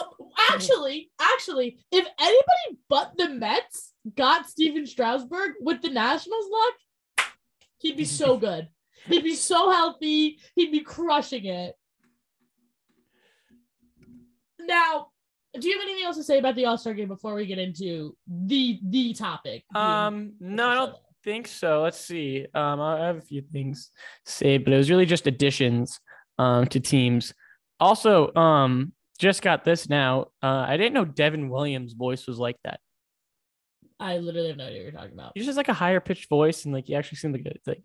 Um, 0.00 0.08
actually, 0.50 1.10
actually, 1.20 1.78
if 1.92 2.06
anybody 2.18 2.80
but 2.88 3.12
the 3.16 3.28
Mets 3.28 3.92
got 4.16 4.48
Steven 4.48 4.86
Strasburg 4.86 5.52
with 5.60 5.82
the 5.82 5.90
Nationals 5.90 6.46
luck, 6.50 7.28
he'd 7.78 7.96
be 7.96 8.04
so 8.04 8.36
good. 8.38 8.68
He'd 9.06 9.24
be 9.24 9.34
so 9.34 9.70
healthy. 9.70 10.38
He'd 10.54 10.72
be 10.72 10.80
crushing 10.80 11.46
it. 11.46 11.74
Now, 14.58 15.08
do 15.58 15.68
you 15.68 15.78
have 15.78 15.86
anything 15.86 16.04
else 16.04 16.16
to 16.16 16.24
say 16.24 16.38
about 16.38 16.54
the 16.54 16.66
All 16.66 16.78
Star 16.78 16.94
game 16.94 17.08
before 17.08 17.34
we 17.34 17.46
get 17.46 17.58
into 17.58 18.16
the 18.26 18.80
the 18.82 19.14
topic? 19.14 19.64
Um, 19.74 20.34
no, 20.40 20.68
I 20.68 20.74
don't 20.74 20.96
think 21.24 21.48
so. 21.48 21.82
Let's 21.82 22.00
see. 22.00 22.46
Um, 22.54 22.80
I 22.80 23.06
have 23.06 23.16
a 23.16 23.22
few 23.22 23.42
things 23.42 23.90
to 24.26 24.32
say, 24.32 24.58
but 24.58 24.72
it 24.72 24.76
was 24.76 24.90
really 24.90 25.06
just 25.06 25.26
additions 25.26 26.00
um 26.38 26.66
to 26.68 26.80
teams. 26.80 27.34
Also, 27.80 28.34
um, 28.34 28.92
just 29.18 29.42
got 29.42 29.64
this 29.64 29.88
now. 29.88 30.26
Uh, 30.42 30.64
I 30.68 30.76
didn't 30.76 30.94
know 30.94 31.04
Devin 31.04 31.48
Williams' 31.48 31.92
voice 31.92 32.26
was 32.26 32.38
like 32.38 32.56
that. 32.64 32.80
I 34.00 34.18
literally 34.18 34.48
have 34.48 34.56
no 34.56 34.66
idea 34.66 34.78
what 34.78 34.82
you're 34.84 35.00
talking 35.00 35.14
about. 35.14 35.32
He's 35.34 35.46
just 35.46 35.56
like 35.56 35.68
a 35.68 35.74
higher 35.74 36.00
pitched 36.00 36.28
voice, 36.28 36.64
and 36.64 36.72
like 36.72 36.86
he 36.86 36.94
actually 36.94 37.18
seemed 37.18 37.34
like 37.34 37.46
a, 37.46 37.70
like 37.70 37.82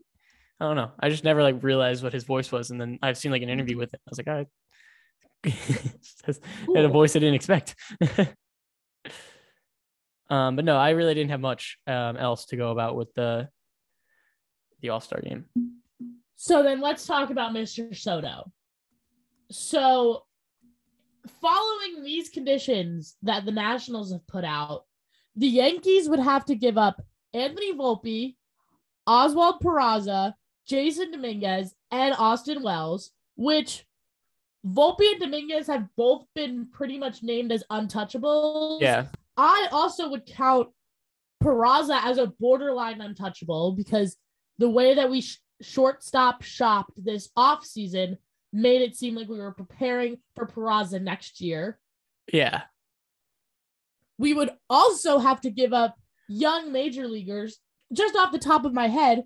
I 0.59 0.65
don't 0.65 0.75
know. 0.75 0.91
I 0.99 1.09
just 1.09 1.23
never 1.23 1.41
like 1.41 1.63
realized 1.63 2.03
what 2.03 2.13
his 2.13 2.23
voice 2.23 2.51
was, 2.51 2.69
and 2.69 2.79
then 2.79 2.99
I've 3.01 3.17
seen 3.17 3.31
like 3.31 3.41
an 3.41 3.49
interview 3.49 3.77
with 3.77 3.93
him. 3.93 3.99
I 4.07 4.09
was 4.09 4.17
like, 4.17 4.27
I 4.27 4.45
had 6.75 6.85
a 6.85 6.89
voice 6.89 7.15
I 7.15 7.19
didn't 7.19 7.35
expect. 7.35 7.75
um, 10.29 10.55
but 10.55 10.65
no, 10.65 10.77
I 10.77 10.91
really 10.91 11.13
didn't 11.13 11.31
have 11.31 11.41
much 11.41 11.77
um 11.87 12.17
else 12.17 12.45
to 12.45 12.55
go 12.55 12.71
about 12.71 12.95
with 12.95 13.13
the 13.13 13.49
the 14.81 14.89
All 14.89 15.01
Star 15.01 15.21
game. 15.21 15.45
So 16.35 16.61
then 16.61 16.81
let's 16.81 17.05
talk 17.05 17.29
about 17.29 17.53
Mr. 17.53 17.95
Soto. 17.95 18.51
So, 19.49 20.23
following 21.41 22.03
these 22.03 22.29
conditions 22.29 23.15
that 23.21 23.45
the 23.45 23.51
Nationals 23.51 24.11
have 24.11 24.25
put 24.27 24.43
out, 24.43 24.83
the 25.35 25.47
Yankees 25.47 26.09
would 26.09 26.19
have 26.19 26.45
to 26.45 26.55
give 26.55 26.77
up 26.77 27.01
Anthony 27.33 27.73
Volpe, 27.73 28.35
Oswald 29.07 29.61
Peraza, 29.61 30.33
Jasson 30.69 31.11
Dominguez, 31.11 31.75
and 31.91 32.15
Austin 32.17 32.63
Wells, 32.63 33.11
which 33.35 33.85
Volpe 34.65 35.11
and 35.11 35.19
Dominguez 35.19 35.67
have 35.67 35.87
both 35.97 36.25
been 36.35 36.67
pretty 36.71 36.97
much 36.97 37.21
named 37.23 37.51
as 37.51 37.63
untouchables. 37.71 38.81
Yeah, 38.81 39.05
I 39.35 39.67
also 39.71 40.09
would 40.09 40.25
count 40.25 40.69
Peraza 41.43 41.99
as 42.03 42.17
a 42.17 42.27
borderline 42.39 43.01
untouchable 43.01 43.73
because 43.73 44.15
the 44.57 44.69
way 44.69 44.93
that 44.93 45.09
we 45.09 45.21
sh- 45.21 45.39
shortstop 45.61 46.41
shopped 46.43 46.91
this 47.03 47.29
offseason 47.37 48.17
made 48.53 48.81
it 48.81 48.95
seem 48.95 49.15
like 49.15 49.27
we 49.27 49.39
were 49.39 49.51
preparing 49.51 50.17
for 50.35 50.45
Peraza 50.45 51.01
next 51.01 51.41
year. 51.41 51.79
yeah, 52.31 52.61
We 54.17 54.33
would 54.33 54.51
also 54.69 55.17
have 55.17 55.41
to 55.41 55.49
give 55.49 55.73
up 55.73 55.95
young 56.29 56.71
major 56.71 57.07
leaguers, 57.07 57.59
just 57.91 58.15
off 58.15 58.31
the 58.31 58.39
top 58.39 58.63
of 58.63 58.73
my 58.73 58.87
head, 58.87 59.23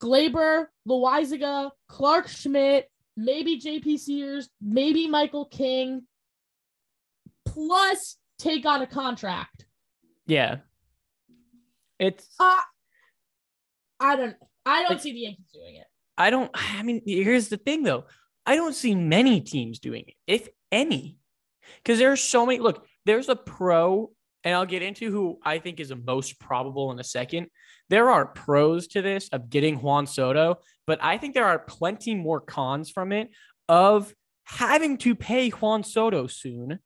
Gleyber, 0.00 0.66
Loizaga, 0.86 1.70
Clarke 1.88 2.28
Schmidt, 2.28 2.88
maybe 3.18 3.60
JP 3.60 3.98
Sears, 3.98 4.48
maybe 4.62 5.08
Michael 5.08 5.46
King, 5.46 6.06
plus 7.44 8.16
take 8.38 8.64
on 8.64 8.80
a 8.80 8.86
contract. 8.86 9.66
yeah. 10.26 10.58
It's 11.98 12.28
Uh, 12.38 12.54
I 13.98 14.14
don't. 14.14 14.36
I 14.64 14.84
don't 14.84 15.00
see 15.00 15.12
the 15.12 15.18
Yankees 15.18 15.50
doing 15.52 15.74
it. 15.74 15.86
I 16.16 16.30
don't. 16.30 16.48
I 16.54 16.84
mean, 16.84 17.02
here's 17.04 17.48
the 17.48 17.56
thing 17.56 17.82
though. 17.82 18.04
I 18.46 18.54
don't 18.54 18.74
see 18.74 18.94
many 18.94 19.40
teams 19.40 19.80
doing 19.80 20.04
it, 20.06 20.14
if 20.28 20.48
any, 20.70 21.18
because 21.82 21.98
there 21.98 22.12
are 22.12 22.16
so 22.16 22.46
many. 22.46 22.60
Look, 22.60 22.86
there's 23.04 23.28
a 23.28 23.34
pro 23.34 24.12
and 24.48 24.56
I'll 24.56 24.64
get 24.64 24.80
into 24.80 25.10
who 25.10 25.38
I 25.44 25.58
think 25.58 25.78
is 25.78 25.90
the 25.90 25.96
most 25.96 26.40
probable 26.40 26.90
in 26.90 26.98
a 26.98 27.04
second. 27.04 27.48
There 27.90 28.08
are 28.08 28.24
pros 28.24 28.86
to 28.88 29.02
this 29.02 29.28
of 29.28 29.50
getting 29.50 29.82
Juan 29.82 30.06
Soto, 30.06 30.60
but 30.86 30.98
I 31.02 31.18
think 31.18 31.34
there 31.34 31.44
are 31.44 31.58
plenty 31.58 32.14
more 32.14 32.40
cons 32.40 32.88
from 32.88 33.12
it 33.12 33.28
of 33.68 34.14
having 34.44 34.96
to 34.98 35.14
pay 35.14 35.50
Juan 35.50 35.84
Soto 35.84 36.26
soon, 36.28 36.78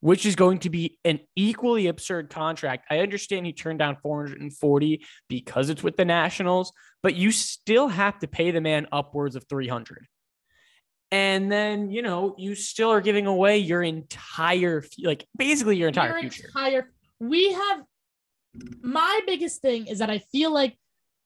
which 0.00 0.26
is 0.26 0.36
going 0.36 0.58
to 0.58 0.68
be 0.68 0.98
an 1.02 1.20
equally 1.34 1.86
absurd 1.86 2.28
contract. 2.28 2.84
I 2.90 2.98
understand 2.98 3.46
he 3.46 3.54
turned 3.54 3.78
down 3.78 3.96
440 4.02 5.02
because 5.26 5.70
it's 5.70 5.82
with 5.82 5.96
the 5.96 6.04
Nationals, 6.04 6.70
but 7.02 7.14
you 7.14 7.32
still 7.32 7.88
have 7.88 8.18
to 8.18 8.28
pay 8.28 8.50
the 8.50 8.60
man 8.60 8.88
upwards 8.92 9.36
of 9.36 9.46
300. 9.48 10.06
And 11.12 11.50
then, 11.50 11.90
you 11.90 12.02
know, 12.02 12.34
you 12.38 12.54
still 12.54 12.90
are 12.90 13.00
giving 13.00 13.26
away 13.26 13.58
your 13.58 13.82
entire, 13.82 14.84
like 15.02 15.26
basically 15.36 15.76
your 15.76 15.88
entire 15.88 16.10
Your 16.10 16.20
future. 16.20 16.46
entire- 16.46 16.90
we 17.18 17.52
have 17.52 17.82
my 18.82 19.20
biggest 19.26 19.60
thing 19.60 19.86
is 19.86 19.98
that 19.98 20.10
I 20.10 20.18
feel 20.18 20.52
like 20.52 20.76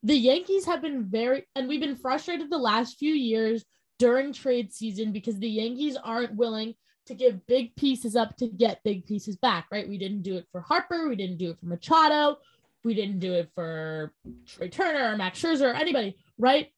the 0.03 0.17
Yankees 0.17 0.67
have 0.67 0.83
been 0.83 1.05
very 1.05 1.47
and 1.55 1.69
we've 1.69 1.81
been 1.81 1.97
frustrated 1.97 2.51
the 2.51 2.59
last 2.59 2.99
few 2.99 3.15
years 3.15 3.65
during 3.99 4.33
trade 4.33 4.73
season 4.73 5.13
because 5.13 5.39
the 5.39 5.49
Yankees 5.49 5.97
aren't 5.97 6.35
willing 6.35 6.75
to 7.07 7.15
give 7.15 7.47
big 7.47 7.75
pieces 7.77 8.17
up 8.17 8.37
to 8.39 8.49
get 8.49 8.83
big 8.83 9.07
pieces 9.07 9.37
back, 9.37 9.67
right? 9.71 9.89
We 9.89 9.99
didn't 9.99 10.23
do 10.23 10.37
it 10.37 10.47
for 10.51 10.61
Harper, 10.61 11.09
we 11.09 11.17
didn't 11.17 11.39
do 11.39 11.51
it 11.51 11.59
for 11.61 11.67
Machado, 11.67 12.39
we 12.83 12.95
didn't 12.95 13.19
do 13.19 13.33
it 13.35 13.51
for 13.55 14.13
Trea 14.47 14.69
Turner 14.69 15.13
or 15.13 15.17
Max 15.17 15.41
Scherzer 15.41 15.73
or 15.73 15.75
anybody, 15.75 16.17
right? 16.39 16.69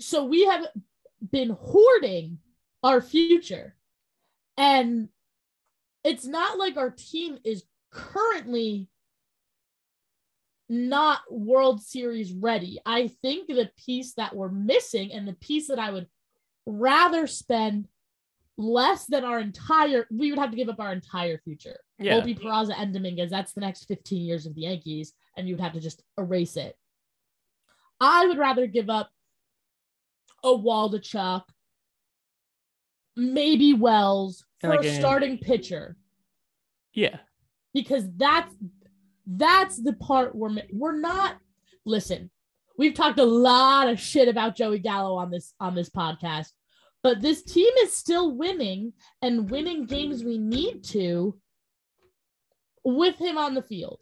So 0.00 0.24
we 0.24 0.44
have 0.44 0.66
been 1.30 1.56
hoarding 1.60 2.38
our 2.84 3.00
future. 3.00 3.74
And 4.56 5.08
it's 6.04 6.26
not 6.26 6.58
like 6.58 6.76
our 6.76 6.90
team 6.90 7.38
is 7.42 7.64
currently 7.90 8.88
not 10.68 11.20
World 11.30 11.82
Series 11.82 12.32
ready. 12.32 12.78
I 12.86 13.08
think 13.22 13.48
the 13.48 13.70
piece 13.84 14.14
that 14.14 14.36
we're 14.36 14.50
missing 14.50 15.12
and 15.12 15.26
the 15.26 15.34
piece 15.34 15.68
that 15.68 15.78
I 15.78 15.90
would 15.90 16.06
rather 16.66 17.26
spend 17.26 17.88
less 18.56 19.06
than 19.06 19.24
our 19.24 19.40
entire 19.40 20.06
we 20.10 20.30
would 20.30 20.38
have 20.38 20.50
to 20.50 20.56
give 20.56 20.68
up 20.68 20.78
our 20.78 20.92
entire 20.92 21.38
future. 21.38 21.78
Yeah. 21.98 22.20
Volpe, 22.20 22.38
Peraza, 22.38 22.74
and 22.78 22.92
Dominguez. 22.92 23.30
That's 23.30 23.52
the 23.52 23.60
next 23.60 23.84
15 23.86 24.22
years 24.22 24.46
of 24.46 24.54
the 24.54 24.62
Yankees, 24.62 25.12
and 25.36 25.48
you'd 25.48 25.60
have 25.60 25.72
to 25.72 25.80
just 25.80 26.02
erase 26.18 26.56
it. 26.56 26.76
I 28.00 28.26
would 28.26 28.38
rather 28.38 28.66
give 28.66 28.90
up 28.90 29.10
a 30.42 30.48
Waldichuk, 30.48 31.42
maybe 33.16 33.72
Wells 33.74 34.44
for 34.60 34.68
like 34.70 34.84
a 34.84 34.88
a- 34.88 34.94
starting 34.98 35.38
pitcher 35.38 35.96
Yeah. 36.92 37.18
because 37.72 38.04
that's 38.16 38.54
that's 39.26 39.76
the 39.82 39.92
part 39.94 40.34
where 40.34 40.50
we're 40.72 40.98
not 41.00 41.36
listen 41.86 42.30
we've 42.76 42.94
talked 42.94 43.18
a 43.18 43.24
lot 43.24 43.88
of 43.88 43.98
shit 43.98 44.28
about 44.28 44.54
joey 44.56 44.78
gallo 44.78 45.14
on 45.16 45.30
this 45.30 45.54
on 45.60 45.74
this 45.74 45.88
podcast 45.88 46.48
but 47.02 47.20
this 47.22 47.42
team 47.42 47.72
is 47.82 47.96
still 47.96 48.32
winning 48.36 48.92
and 49.22 49.48
winning 49.50 49.86
games 49.86 50.22
we 50.24 50.36
need 50.38 50.82
to 50.84 51.34
with 52.84 53.16
him 53.18 53.38
on 53.38 53.54
the 53.54 53.62
field 53.62 54.00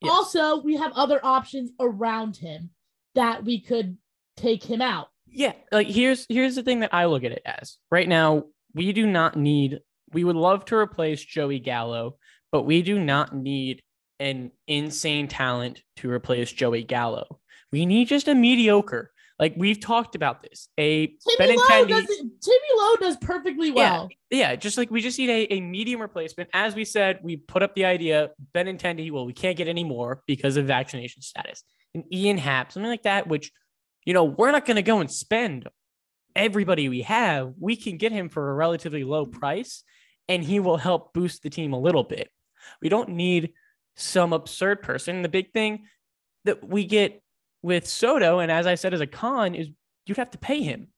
Yes. 0.00 0.12
also 0.14 0.62
we 0.62 0.76
have 0.76 0.92
other 0.92 1.20
options 1.24 1.70
around 1.80 2.36
him 2.36 2.70
that 3.14 3.44
we 3.44 3.60
could 3.60 3.98
take 4.36 4.62
him 4.62 4.80
out 4.80 5.08
Yeah, 5.30 5.52
like 5.70 5.86
here's 5.86 6.26
here's 6.28 6.56
the 6.56 6.62
thing 6.62 6.80
that 6.80 6.94
I 6.94 7.06
look 7.06 7.24
at 7.24 7.32
it 7.32 7.42
as. 7.44 7.78
Right 7.90 8.08
now, 8.08 8.44
we 8.74 8.92
do 8.92 9.06
not 9.06 9.36
need 9.36 9.80
we 10.12 10.24
would 10.24 10.36
love 10.36 10.64
to 10.66 10.76
replace 10.76 11.22
Joey 11.22 11.58
Gallo, 11.58 12.16
but 12.50 12.62
we 12.62 12.82
do 12.82 12.98
not 12.98 13.34
need 13.34 13.82
an 14.20 14.50
insane 14.66 15.28
talent 15.28 15.82
to 15.96 16.10
replace 16.10 16.50
Joey 16.50 16.82
Gallo. 16.82 17.40
We 17.70 17.86
need 17.86 18.08
just 18.08 18.28
a 18.28 18.34
mediocre. 18.34 19.12
Like 19.38 19.54
we've 19.56 19.78
talked 19.78 20.16
about 20.16 20.42
this. 20.42 20.68
A 20.78 21.06
Timmy 21.38 21.56
Lowe, 21.56 21.84
does 21.84 22.04
it, 22.08 22.26
Timmy 22.42 22.68
Lowe 22.76 22.96
does 22.96 23.16
perfectly 23.18 23.70
well. 23.70 24.08
yeah, 24.30 24.56
just 24.56 24.76
like 24.76 24.90
we 24.90 25.00
just 25.00 25.18
need 25.18 25.30
a, 25.30 25.54
a 25.54 25.60
medium 25.60 26.00
replacement. 26.00 26.50
As 26.52 26.74
we 26.74 26.84
said, 26.84 27.20
we 27.22 27.36
put 27.36 27.62
up 27.62 27.74
the 27.76 27.84
idea, 27.84 28.30
Benintendi, 28.52 29.12
well, 29.12 29.26
we 29.26 29.32
can't 29.32 29.56
get 29.56 29.68
any 29.68 29.84
more 29.84 30.22
because 30.26 30.56
of 30.56 30.66
vaccination 30.66 31.22
status. 31.22 31.62
And 31.94 32.02
Ian 32.12 32.36
Happ, 32.38 32.72
something 32.72 32.90
like 32.90 33.04
that, 33.04 33.28
which, 33.28 33.52
you 34.04 34.14
know, 34.14 34.24
we're 34.24 34.52
not 34.52 34.66
going 34.66 34.76
to 34.76 34.82
go 34.82 35.00
and 35.00 35.10
spend 35.10 35.68
everybody 36.34 36.88
we 36.88 37.02
have. 37.02 37.54
We 37.58 37.76
can 37.76 37.96
get 37.96 38.12
him 38.12 38.28
for 38.28 38.50
a 38.50 38.54
relatively 38.54 39.04
low 39.04 39.26
price 39.26 39.82
and 40.28 40.44
he 40.44 40.60
will 40.60 40.76
help 40.76 41.12
boost 41.12 41.42
the 41.42 41.50
team 41.50 41.72
a 41.72 41.80
little 41.80 42.04
bit. 42.04 42.30
We 42.82 42.88
don't 42.88 43.10
need 43.10 43.52
some 43.96 44.32
absurd 44.32 44.82
person. 44.82 45.22
The 45.22 45.28
big 45.28 45.52
thing 45.52 45.86
that 46.44 46.66
we 46.66 46.84
get 46.84 47.22
with 47.62 47.86
Soto, 47.86 48.38
and 48.38 48.52
as 48.52 48.66
I 48.66 48.76
said 48.76 48.94
as 48.94 49.00
a 49.00 49.06
con, 49.06 49.54
is 49.54 49.68
you'd 50.06 50.18
have 50.18 50.30
to 50.30 50.38
pay 50.38 50.62
him. 50.62 50.88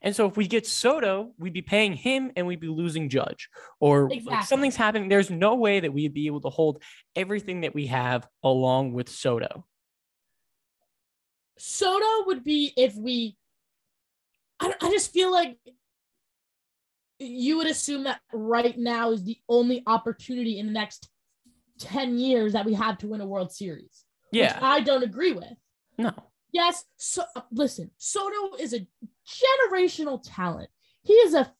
And 0.00 0.14
so 0.14 0.26
if 0.26 0.36
we 0.36 0.46
get 0.46 0.66
Soto, 0.66 1.32
we'd 1.38 1.52
be 1.52 1.62
paying 1.62 1.92
him 1.92 2.30
and 2.36 2.46
we'd 2.46 2.60
be 2.60 2.68
losing 2.68 3.08
Judge. 3.08 3.48
Or 3.80 4.08
like, 4.08 4.44
something's 4.44 4.76
happening. 4.76 5.08
There's 5.08 5.30
no 5.30 5.56
way 5.56 5.80
that 5.80 5.92
we'd 5.92 6.14
be 6.14 6.26
able 6.26 6.40
to 6.42 6.50
hold 6.50 6.82
everything 7.16 7.62
that 7.62 7.74
we 7.74 7.86
have 7.86 8.26
along 8.42 8.92
with 8.92 9.08
Soto. 9.08 9.66
Soto 11.58 12.26
would 12.26 12.44
be 12.44 12.72
if 12.76 12.94
we. 12.94 13.36
I, 14.60 14.74
I 14.80 14.90
just 14.90 15.12
feel 15.12 15.30
like 15.30 15.58
you 17.18 17.58
would 17.58 17.66
assume 17.66 18.04
that 18.04 18.20
right 18.32 18.76
now 18.78 19.10
is 19.10 19.24
the 19.24 19.38
only 19.48 19.82
opportunity 19.86 20.58
in 20.58 20.66
the 20.66 20.72
next 20.72 21.08
10 21.80 22.18
years 22.18 22.52
that 22.52 22.64
we 22.64 22.74
have 22.74 22.98
to 22.98 23.08
win 23.08 23.20
a 23.20 23.26
World 23.26 23.52
Series. 23.52 24.04
which 24.30 24.40
Yeah. 24.40 24.58
I 24.60 24.80
don't 24.80 25.02
agree 25.02 25.32
with. 25.32 25.52
No. 25.96 26.12
Yes. 26.52 26.84
So 26.96 27.24
listen, 27.52 27.90
Soto 27.98 28.56
is 28.56 28.72
a 28.72 28.86
generational 29.28 30.20
talent. 30.24 30.70
He 31.02 31.14
is 31.14 31.34
a 31.34 31.52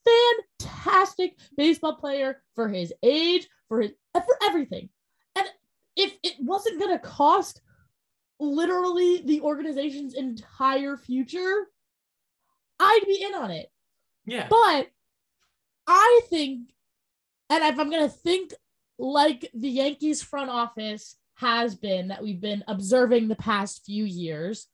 fantastic 0.61 1.39
baseball 1.57 1.97
player 1.97 2.43
for 2.55 2.69
his 2.69 2.93
age, 3.03 3.49
for 3.69 3.81
his 3.81 3.93
for 4.15 4.39
everything. 4.45 4.89
And 5.37 5.47
if 5.97 6.13
it 6.23 6.35
wasn't 6.41 6.81
going 6.81 6.93
to 6.93 6.99
cost 6.99 7.61
literally 8.41 9.23
the 9.25 9.41
organization's 9.41 10.15
entire 10.15 10.97
future, 10.97 11.67
I'd 12.79 13.05
be 13.07 13.23
in 13.23 13.35
on 13.35 13.51
it. 13.51 13.71
Yeah. 14.27 14.47
But 14.49 14.89
I 15.87 16.21
think, 16.29 16.71
and 17.51 17.65
if 17.65 17.79
I'm 17.79 17.91
going 17.91 18.09
to 18.09 18.15
think 18.15 18.53
like 18.99 19.51
the 19.55 19.71
Yankees 19.71 20.23
front 20.23 20.51
office 20.51 21.17
has 21.37 21.75
been 21.75 22.09
that 22.09 22.23
we've 22.23 22.41
been 22.41 22.65
observing 22.69 23.29
the 23.29 23.37
past 23.37 23.85
few 23.85 24.05
years, 24.05 24.67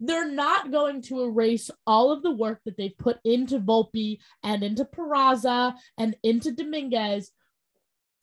they're 0.00 0.30
not 0.30 0.70
going 0.70 1.02
to 1.02 1.22
erase 1.22 1.70
all 1.86 2.12
of 2.12 2.22
the 2.22 2.34
work 2.34 2.60
that 2.64 2.76
they've 2.76 2.96
put 2.98 3.18
into 3.24 3.58
Volpe 3.58 4.18
and 4.44 4.62
into 4.62 4.84
Peraza 4.84 5.74
and 5.96 6.16
into 6.22 6.52
Dominguez 6.52 7.32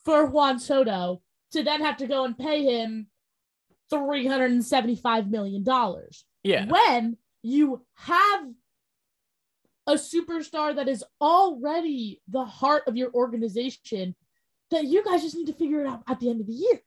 for 0.06 0.26
Juan 0.26 0.60
Soto 0.60 1.22
to 1.52 1.64
then 1.64 1.82
have 1.82 1.98
to 1.98 2.08
go 2.08 2.26
and 2.26 2.38
pay 2.38 2.64
him 2.64 3.08
$375 3.98 5.30
million 5.30 5.66
Yeah. 6.44 6.66
when 6.68 7.18
you 7.44 7.86
have 7.96 8.46
a 9.88 9.94
superstar 9.94 10.76
that 10.76 10.88
is 10.88 11.04
already 11.22 12.22
the 12.28 12.44
heart 12.46 12.84
of 12.88 12.98
your 12.98 13.12
organization 13.14 14.16
that 14.72 14.86
you 14.86 15.04
guys 15.04 15.22
just 15.22 15.36
need 15.36 15.48
to 15.48 15.54
figure 15.54 15.82
it 15.82 15.88
out 15.88 16.02
at 16.08 16.20
the 16.20 16.30
end 16.30 16.42
of 16.42 16.48
the 16.48 16.54
year. 16.54 16.82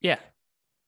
Yeah. 0.00 0.18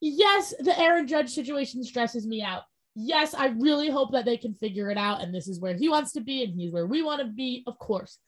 Yes, 0.01 0.55
the 0.59 0.79
Aaron 0.79 1.07
Judge 1.07 1.31
situation 1.31 1.85
stresses 1.85 2.27
me 2.27 2.43
out. 2.43 2.63
Yes, 2.95 3.35
I 3.35 3.49
really 3.49 3.91
hope 3.91 4.13
that 4.13 4.25
they 4.25 4.39
can 4.39 4.55
figure 4.55 4.91
it 4.91 4.97
out 4.97 5.21
and 5.23 5.35
this 5.35 5.47
is 5.47 5.61
where 5.61 5.75
he 5.75 5.89
wants 5.89 6.13
to 6.13 6.21
be 6.21 6.43
and 6.43 6.55
he's 6.55 6.73
where 6.73 6.87
we 6.87 7.03
want 7.03 7.21
to 7.21 7.27
be, 7.27 7.63
of 7.67 7.79
course. 7.79 8.19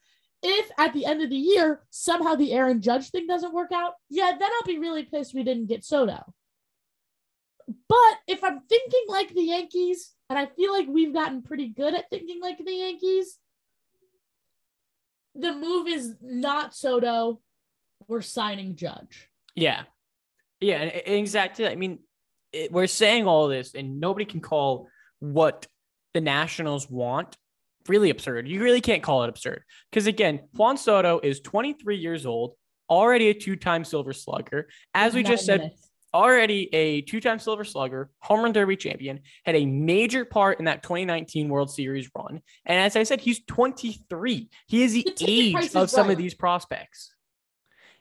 If 0.43 0.69
at 0.77 0.93
the 0.93 1.05
end 1.05 1.23
of 1.23 1.29
the 1.29 1.37
year 1.37 1.81
somehow 1.89 2.35
the 2.35 2.53
Aaron 2.53 2.81
Judge 2.81 3.09
thing 3.09 3.25
doesn't 3.27 3.53
work 3.53 3.71
out, 3.73 3.93
yeah, 4.09 4.31
then 4.37 4.49
I'll 4.53 4.67
be 4.67 4.77
really 4.77 5.03
pissed 5.03 5.33
we 5.33 5.43
didn't 5.43 5.67
get 5.67 5.83
Soto. 5.83 6.33
But 7.67 8.17
if 8.27 8.43
I'm 8.43 8.61
thinking 8.61 9.03
like 9.07 9.33
the 9.33 9.43
Yankees, 9.43 10.13
and 10.29 10.39
I 10.39 10.47
feel 10.47 10.71
like 10.71 10.87
we've 10.87 11.13
gotten 11.13 11.43
pretty 11.43 11.69
good 11.69 11.93
at 11.93 12.09
thinking 12.09 12.41
like 12.41 12.57
the 12.57 12.73
Yankees, 12.73 13.37
the 15.35 15.53
move 15.53 15.87
is 15.87 16.15
not 16.21 16.75
Soto. 16.75 17.39
We're 18.07 18.21
signing 18.21 18.75
Judge. 18.75 19.29
Yeah. 19.55 19.83
Yeah. 20.59 20.83
Exactly. 20.83 21.67
I 21.67 21.75
mean, 21.75 21.99
it, 22.51 22.71
we're 22.71 22.87
saying 22.87 23.27
all 23.27 23.47
this, 23.47 23.73
and 23.73 23.99
nobody 23.99 24.25
can 24.25 24.41
call 24.41 24.87
what 25.19 25.67
the 26.13 26.21
Nationals 26.21 26.89
want 26.89 27.37
really 27.87 28.09
absurd. 28.09 28.47
You 28.47 28.61
really 28.61 28.81
can't 28.81 29.03
call 29.03 29.23
it 29.23 29.29
absurd. 29.29 29.63
Because 29.89 30.07
again, 30.07 30.41
Juan 30.53 30.77
Soto 30.77 31.19
is 31.21 31.39
23 31.41 31.97
years 31.97 32.25
old, 32.25 32.55
already 32.89 33.29
a 33.29 33.33
two 33.33 33.55
time 33.55 33.83
silver 33.83 34.13
slugger. 34.13 34.69
As 34.93 35.13
we 35.13 35.23
just 35.23 35.45
said. 35.45 35.71
Already 36.13 36.73
a 36.73 37.01
two 37.01 37.19
time 37.19 37.39
silver 37.39 37.63
slugger, 37.63 38.09
home 38.19 38.41
run 38.41 38.51
derby 38.53 38.75
champion, 38.75 39.21
had 39.45 39.55
a 39.55 39.65
major 39.65 40.25
part 40.25 40.59
in 40.59 40.65
that 40.65 40.83
2019 40.83 41.49
World 41.49 41.71
Series 41.71 42.09
run. 42.15 42.41
And 42.65 42.79
as 42.79 42.95
I 42.95 43.03
said, 43.03 43.19
he's 43.21 43.41
23. 43.45 44.49
He 44.67 44.83
is 44.83 44.93
the 44.93 45.03
The 45.17 45.25
age 45.27 45.75
of 45.75 45.89
some 45.89 46.09
of 46.09 46.17
these 46.17 46.33
prospects. 46.33 47.13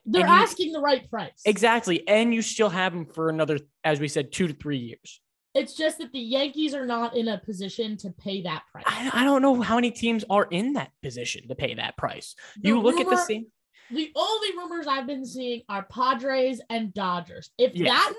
They're 0.05 0.22
And 0.22 0.31
you- 0.31 0.37
asking 0.37 0.72
the 0.72 0.81
right 0.81 1.09
price. 1.09 1.40
Exactly. 1.44 2.07
And 2.09 2.35
you 2.35 2.42
still 2.42 2.68
have 2.70 2.92
him 2.92 3.07
for 3.07 3.29
another, 3.29 3.59
as 3.85 4.01
we 4.01 4.09
said, 4.09 4.33
two 4.33 4.48
to 4.48 4.55
three 4.55 4.79
years. 4.79 5.20
It's 5.55 5.75
just 5.77 5.98
that 5.98 6.12
the 6.12 6.18
Yankees 6.18 6.75
are 6.75 6.87
not 6.87 7.14
in 7.14 7.29
a 7.29 7.38
position 7.38 7.96
to 7.98 8.11
pay 8.11 8.42
that 8.42 8.62
price. 8.72 8.85
I, 8.87 9.11
I 9.12 9.25
don't 9.25 9.42
know 9.42 9.61
how 9.61 9.75
many 9.75 9.90
teams 9.90 10.25
are 10.31 10.48
in 10.51 10.72
that 10.72 10.90
position 11.03 11.46
to 11.48 11.55
pay 11.55 11.75
that 11.75 11.96
price. 11.98 12.35
The 12.61 12.68
you 12.68 12.81
look 12.81 12.96
at 12.96 13.05
the 13.05 13.11
rumor- 13.11 13.22
same. 13.25 13.46
The 13.92 14.11
only 14.16 14.48
rumors 14.57 14.87
I've 14.87 15.07
been 15.07 15.24
seeing 15.26 15.62
are 15.68 15.85
Padres 15.85 16.61
and 16.70 16.92
Dodgers. 16.94 17.50
If 17.59 17.74
Yes. 17.74 17.88
that 17.88 18.14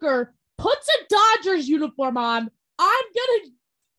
motherfucker 0.00 0.28
puts 0.58 0.88
a 0.88 1.06
Dodgers 1.08 1.68
uniform 1.68 2.16
on, 2.16 2.50
I'm 2.78 3.04
gonna 3.14 3.50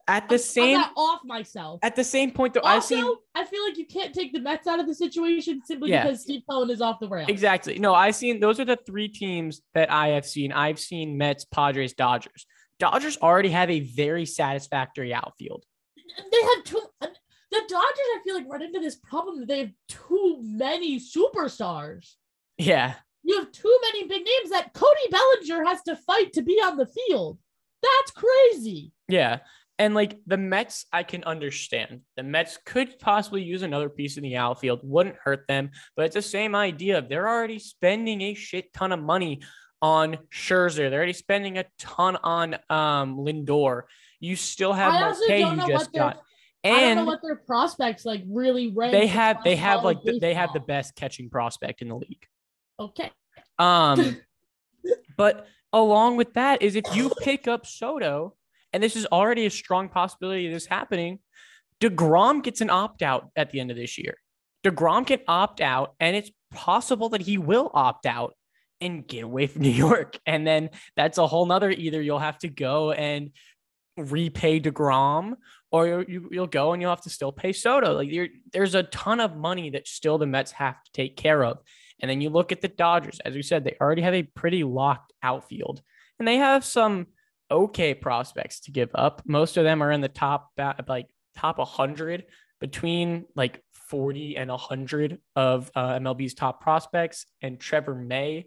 At 0.08 0.30
the 0.30 0.36
I'm 0.36 0.40
same 0.40 0.78
gonna 0.80 0.92
off 0.98 1.22
myself. 1.24 1.80
at 1.84 1.96
the 1.96 2.04
same 2.04 2.32
point 2.32 2.54
though, 2.54 2.62
I've 2.64 2.84
seen 2.84 3.04
I 3.36 3.44
feel 3.46 3.64
like 3.64 3.78
you 3.78 3.86
can't 3.86 4.14
take 4.14 4.34
the 4.34 4.40
Mets 4.40 4.68
out 4.68 4.80
of 4.80 4.88
the 4.88 4.96
situation 4.96 5.62
simply 5.66 5.90
Yeah. 5.92 6.04
because 6.04 6.22
Steve 6.24 6.44
Cohen 6.50 6.70
is 6.70 6.82
off 6.82 7.00
the 7.00 7.08
rails. 7.10 7.30
exactly. 7.30 7.80
No, 7.80 7.94
I've 7.94 8.16
seen 8.16 8.40
those 8.40 8.60
are 8.60 8.66
the 8.66 8.78
three 8.86 9.08
teams 9.08 9.62
that 9.74 9.92
I 9.92 10.10
have 10.10 10.26
seen. 10.26 10.52
I've 10.52 10.80
seen 10.80 11.18
Mets, 11.18 11.46
Padres, 11.46 11.94
Dodgers. 11.94 12.46
Dodgers 12.80 13.18
already 13.18 13.50
have 13.50 13.70
a 13.70 13.80
very 13.80 14.26
satisfactory 14.26 15.14
outfield. 15.14 15.64
They 15.96 16.42
have 16.56 16.64
too. 16.66 16.82
The 17.56 17.62
Dodgers, 17.70 17.80
I 17.80 18.20
feel 18.26 18.36
like, 18.36 18.50
run 18.50 18.62
into 18.62 18.82
this 18.82 18.96
problem 18.96 19.40
that 19.40 19.48
they 19.48 19.60
have 19.60 19.72
too 19.88 20.40
many 20.42 21.00
superstars. 21.00 22.16
Yeah. 22.58 22.96
You 23.24 23.40
have 23.40 23.52
too 23.54 23.78
many 23.82 24.04
big 24.04 24.26
names 24.26 24.50
that 24.50 24.74
Cody 24.74 25.08
Bellinger 25.10 25.64
has 25.64 25.82
to 25.84 25.96
fight 25.96 26.34
to 26.34 26.42
be 26.42 26.56
on 26.56 26.76
the 26.76 26.86
field. 26.86 27.40
That's 27.82 28.12
crazy. 28.12 28.92
Yeah. 29.08 29.40
And 29.80 29.94
like 29.94 30.18
the 30.28 30.38
Mets, 30.38 30.86
I 30.92 31.04
can 31.04 31.24
understand. 31.24 32.02
The 32.18 32.24
Mets 32.24 32.58
could 32.66 33.00
possibly 33.00 33.42
use 33.42 33.62
another 33.62 33.90
piece 33.90 34.18
in 34.18 34.24
the 34.24 34.36
outfield, 34.36 34.82
wouldn't 34.84 35.16
hurt 35.24 35.48
them. 35.48 35.72
But 35.96 36.08
it's 36.08 36.16
the 36.16 36.22
same 36.22 36.56
idea. 36.56 37.02
They're 37.02 37.28
already 37.28 37.60
spending 37.60 38.22
a 38.22 38.34
shit 38.34 38.74
ton 38.74 38.92
of 38.92 39.02
money 39.02 39.42
on 39.82 40.18
Scherzer. 40.34 40.90
They're 40.90 41.00
already 41.00 41.14
spending 41.14 41.58
a 41.58 41.66
ton 41.80 42.18
on 42.18 42.56
um 42.70 43.18
Lindor. 43.18 43.84
You 44.20 44.36
still 44.36 44.74
have 44.74 44.94
I 44.94 45.00
Marte 45.00 45.62
you 45.62 45.68
just 45.68 45.94
what 45.94 46.22
got. 46.70 46.78
I 46.78 46.82
don't 46.82 46.96
know 46.98 47.06
what 47.06 47.22
their 47.22 47.36
prospects 47.36 48.06
like 48.06 48.24
really 48.28 48.72
rank. 48.72 48.92
they 48.92 49.08
have 49.08 49.44
they 49.44 49.56
have 49.56 49.84
like 49.84 50.02
the, 50.04 50.20
they 50.20 50.34
have 50.34 50.54
the 50.54 50.60
best 50.60 50.96
catching 50.96 51.30
prospect 51.30 51.82
in 51.82 51.90
the 51.90 51.96
league. 51.96 52.26
Okay. 52.80 53.12
Um, 53.58 54.18
but 55.18 55.48
along 55.74 56.18
with 56.18 56.34
that 56.34 56.62
is 56.62 56.76
if 56.76 56.86
you 56.94 57.12
pick 57.22 57.48
up 57.48 57.66
Soto, 57.66 58.36
and 58.74 58.84
this 58.84 58.96
is 58.96 59.06
already 59.08 59.46
a 59.46 59.50
strong 59.50 59.90
possibility 59.90 60.48
of 60.48 60.54
this 60.54 60.66
happening, 60.66 61.20
DeGrom 61.82 62.44
gets 62.44 62.62
an 62.62 62.70
opt 62.70 63.02
out 63.02 63.30
at 63.36 63.52
the 63.52 63.60
end 63.60 63.72
of 63.72 63.78
this 63.78 63.98
year. 63.98 64.16
DeGrom 64.64 65.06
can 65.06 65.20
opt 65.28 65.62
out, 65.62 65.94
and 66.00 66.16
it's 66.16 66.32
possible 66.52 67.10
that 67.10 67.22
he 67.22 67.38
will 67.38 67.70
opt 67.74 68.06
out 68.06 68.34
and 68.82 69.08
get 69.08 69.24
away 69.24 69.48
from 69.48 69.62
New 69.64 69.70
York. 69.70 70.18
And 70.26 70.46
then 70.46 70.70
that's 70.96 71.18
a 71.18 71.28
whole 71.28 71.46
nother 71.46 71.72
either 71.72 72.02
you'll 72.02 72.20
have 72.20 72.38
to 72.40 72.50
go 72.50 72.92
and 72.92 73.32
repay 73.98 74.60
DeGrom 74.60 75.36
or 75.76 76.06
you, 76.08 76.30
you'll 76.32 76.48
go 76.48 76.72
and 76.72 76.82
you'll 76.82 76.92
have 76.92 77.02
to 77.02 77.10
still 77.10 77.34
pay 77.34 77.52
Soto. 77.52 77.94
Like 77.94 78.10
there's 78.54 78.76
a 78.76 78.84
ton 78.84 79.20
of 79.20 79.36
money 79.36 79.72
that 79.72 79.90
still 79.90 80.18
the 80.18 80.26
Mets 80.26 80.54
have 80.54 80.82
to 80.82 80.92
take 80.94 81.18
care 81.18 81.44
of. 81.44 81.60
And 82.00 82.10
then 82.10 82.22
you 82.22 82.30
look 82.30 82.54
at 82.54 82.62
the 82.62 82.70
Dodgers, 82.70 83.20
as 83.26 83.36
we 83.36 83.42
said, 83.42 83.66
they 83.66 83.76
already 83.82 84.02
have 84.02 84.14
a 84.14 84.24
pretty 84.24 84.64
locked 84.64 85.12
outfield 85.22 85.82
and 86.18 86.26
they 86.26 86.38
have 86.38 86.64
some 86.64 87.08
okay 87.52 87.94
prospects 87.94 88.62
to 88.62 88.72
give 88.72 88.90
up. 88.96 89.22
Most 89.26 89.58
of 89.58 89.66
them 89.66 89.84
are 89.84 89.92
in 89.92 90.00
the 90.00 90.08
top, 90.08 90.52
like 90.88 91.08
top 91.36 91.58
100 91.58 92.24
between 92.62 93.26
like 93.36 93.62
40 93.74 94.38
and 94.38 94.50
100 94.50 95.20
of 95.36 95.70
uh, 95.76 96.00
MLB's 96.00 96.36
top 96.36 96.62
prospects 96.62 97.26
and 97.42 97.60
Trevor 97.60 97.96
May. 97.96 98.46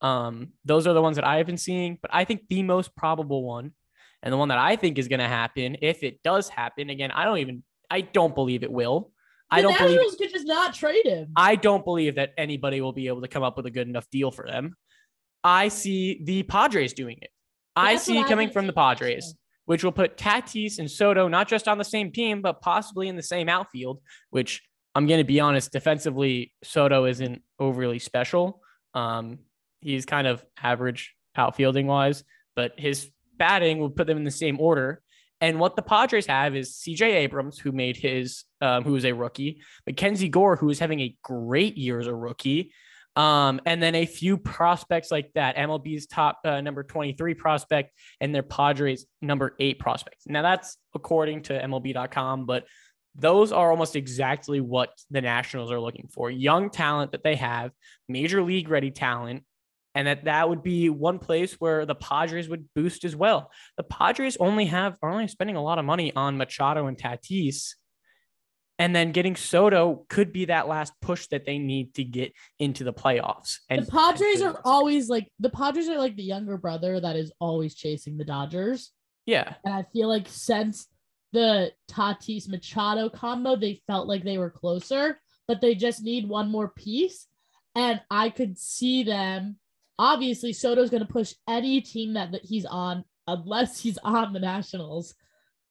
Um, 0.00 0.52
those 0.64 0.86
are 0.86 0.94
the 0.94 1.02
ones 1.02 1.16
that 1.16 1.26
I 1.26 1.38
have 1.38 1.46
been 1.46 1.56
seeing, 1.56 1.98
but 2.00 2.14
I 2.14 2.24
think 2.24 2.42
the 2.48 2.62
most 2.62 2.94
probable 2.94 3.42
one 3.42 3.72
and 4.22 4.32
the 4.32 4.36
one 4.36 4.48
that 4.48 4.58
I 4.58 4.76
think 4.76 4.98
is 4.98 5.08
going 5.08 5.20
to 5.20 5.28
happen, 5.28 5.76
if 5.82 6.02
it 6.02 6.22
does 6.22 6.48
happen, 6.48 6.90
again, 6.90 7.10
I 7.10 7.24
don't 7.24 7.38
even, 7.38 7.62
I 7.90 8.00
don't 8.00 8.34
believe 8.34 8.62
it 8.62 8.70
will. 8.70 9.12
I 9.50 9.62
don't 9.62 9.76
believe 9.78 9.96
Nationals 9.96 10.16
could 10.16 10.30
just 10.30 10.46
not 10.46 10.74
trade 10.74 11.06
him. 11.06 11.32
I 11.34 11.56
don't 11.56 11.84
believe 11.84 12.16
that 12.16 12.34
anybody 12.36 12.80
will 12.80 12.92
be 12.92 13.08
able 13.08 13.22
to 13.22 13.28
come 13.28 13.42
up 13.42 13.56
with 13.56 13.66
a 13.66 13.70
good 13.70 13.88
enough 13.88 14.08
deal 14.10 14.30
for 14.30 14.46
them. 14.46 14.76
I 15.42 15.68
see 15.68 16.20
the 16.22 16.42
Padres 16.42 16.92
doing 16.92 17.18
it. 17.22 17.30
I 17.74 17.94
That's 17.94 18.04
see 18.04 18.22
coming 18.24 18.48
been 18.48 18.52
from 18.52 18.66
the. 18.66 18.72
Padres, 18.72 19.34
which 19.64 19.84
will 19.84 19.92
put 19.92 20.16
Tatis 20.16 20.78
and 20.78 20.90
Soto 20.90 21.28
not 21.28 21.48
just 21.48 21.68
on 21.68 21.78
the 21.78 21.84
same 21.84 22.12
team, 22.12 22.42
but 22.42 22.60
possibly 22.60 23.08
in 23.08 23.16
the 23.16 23.22
same 23.22 23.48
outfield, 23.48 24.00
which 24.30 24.62
I'm 24.94 25.06
going 25.06 25.20
to 25.20 25.24
be 25.24 25.40
honest, 25.40 25.72
defensively, 25.72 26.52
Soto 26.64 27.04
isn't 27.04 27.42
overly 27.58 28.00
special. 28.00 28.60
Um, 28.94 29.38
he's 29.80 30.04
kind 30.04 30.26
of 30.26 30.44
average 30.60 31.14
outfielding 31.36 31.86
wise, 31.86 32.24
but 32.56 32.72
his 32.76 33.08
batting 33.38 33.78
will 33.78 33.90
put 33.90 34.06
them 34.06 34.18
in 34.18 34.24
the 34.24 34.30
same 34.30 34.60
order. 34.60 35.02
And 35.40 35.60
what 35.60 35.76
the 35.76 35.82
Padres 35.82 36.26
have 36.26 36.56
is 36.56 36.74
CJ 36.74 37.02
Abrams, 37.02 37.58
who 37.58 37.70
made 37.70 37.96
his, 37.96 38.44
um, 38.60 38.82
who 38.82 38.96
is 38.96 39.04
a 39.04 39.12
rookie, 39.12 39.60
Mackenzie 39.86 40.28
Gore, 40.28 40.56
who 40.56 40.68
is 40.70 40.80
having 40.80 41.00
a 41.00 41.16
great 41.22 41.76
year 41.76 42.00
as 42.00 42.08
a 42.08 42.14
rookie. 42.14 42.72
Um, 43.14 43.60
and 43.66 43.82
then 43.82 43.94
a 43.94 44.06
few 44.06 44.36
prospects 44.36 45.10
like 45.10 45.32
that, 45.34 45.56
MLB's 45.56 46.06
top 46.06 46.38
uh, 46.44 46.60
number 46.60 46.84
23 46.84 47.34
prospect 47.34 47.92
and 48.20 48.34
their 48.34 48.42
Padres 48.42 49.06
number 49.20 49.54
eight 49.58 49.78
prospects. 49.78 50.24
Now 50.26 50.42
that's 50.42 50.76
according 50.94 51.42
to 51.42 51.60
MLB.com, 51.60 52.46
but 52.46 52.64
those 53.16 53.50
are 53.50 53.72
almost 53.72 53.96
exactly 53.96 54.60
what 54.60 54.90
the 55.10 55.20
Nationals 55.20 55.72
are 55.72 55.80
looking 55.80 56.08
for. 56.12 56.30
Young 56.30 56.70
talent 56.70 57.10
that 57.12 57.24
they 57.24 57.34
have, 57.34 57.72
major 58.08 58.42
league 58.42 58.68
ready 58.68 58.92
talent, 58.92 59.42
and 59.98 60.06
that 60.06 60.26
that 60.26 60.48
would 60.48 60.62
be 60.62 60.90
one 60.90 61.18
place 61.18 61.54
where 61.54 61.84
the 61.84 61.96
Padres 61.96 62.48
would 62.48 62.72
boost 62.72 63.04
as 63.04 63.16
well. 63.16 63.50
The 63.76 63.82
Padres 63.82 64.36
only 64.38 64.66
have 64.66 64.94
are 65.02 65.10
only 65.10 65.26
spending 65.26 65.56
a 65.56 65.62
lot 65.62 65.80
of 65.80 65.84
money 65.84 66.12
on 66.14 66.36
Machado 66.36 66.86
and 66.86 66.96
Tatis. 66.96 67.74
And 68.78 68.94
then 68.94 69.10
getting 69.10 69.34
Soto 69.34 70.06
could 70.08 70.32
be 70.32 70.44
that 70.44 70.68
last 70.68 70.92
push 71.02 71.26
that 71.32 71.44
they 71.44 71.58
need 71.58 71.94
to 71.94 72.04
get 72.04 72.32
into 72.60 72.84
the 72.84 72.92
playoffs. 72.92 73.56
And 73.68 73.84
the 73.84 73.90
Padres 73.90 74.40
are 74.40 74.60
always 74.64 75.08
like 75.08 75.26
the 75.40 75.50
Padres 75.50 75.88
are 75.88 75.98
like 75.98 76.14
the 76.14 76.22
younger 76.22 76.58
brother 76.58 77.00
that 77.00 77.16
is 77.16 77.32
always 77.40 77.74
chasing 77.74 78.16
the 78.18 78.24
Dodgers. 78.24 78.92
yeah, 79.26 79.54
And 79.64 79.74
I 79.74 79.84
feel 79.92 80.06
like 80.06 80.28
since 80.28 80.86
the 81.32 81.72
Tatis 81.90 82.48
Machado 82.48 83.08
combo, 83.08 83.56
they 83.56 83.82
felt 83.88 84.06
like 84.06 84.22
they 84.22 84.38
were 84.38 84.48
closer, 84.48 85.18
but 85.48 85.60
they 85.60 85.74
just 85.74 86.04
need 86.04 86.28
one 86.28 86.52
more 86.52 86.68
piece. 86.68 87.26
And 87.74 88.00
I 88.08 88.30
could 88.30 88.58
see 88.58 89.02
them. 89.02 89.56
Obviously, 89.98 90.52
Soto's 90.52 90.90
going 90.90 91.04
to 91.04 91.12
push 91.12 91.34
any 91.48 91.80
team 91.80 92.14
that, 92.14 92.32
that 92.32 92.44
he's 92.44 92.64
on, 92.64 93.04
unless 93.26 93.80
he's 93.80 93.98
on 93.98 94.32
the 94.32 94.40
Nationals, 94.40 95.14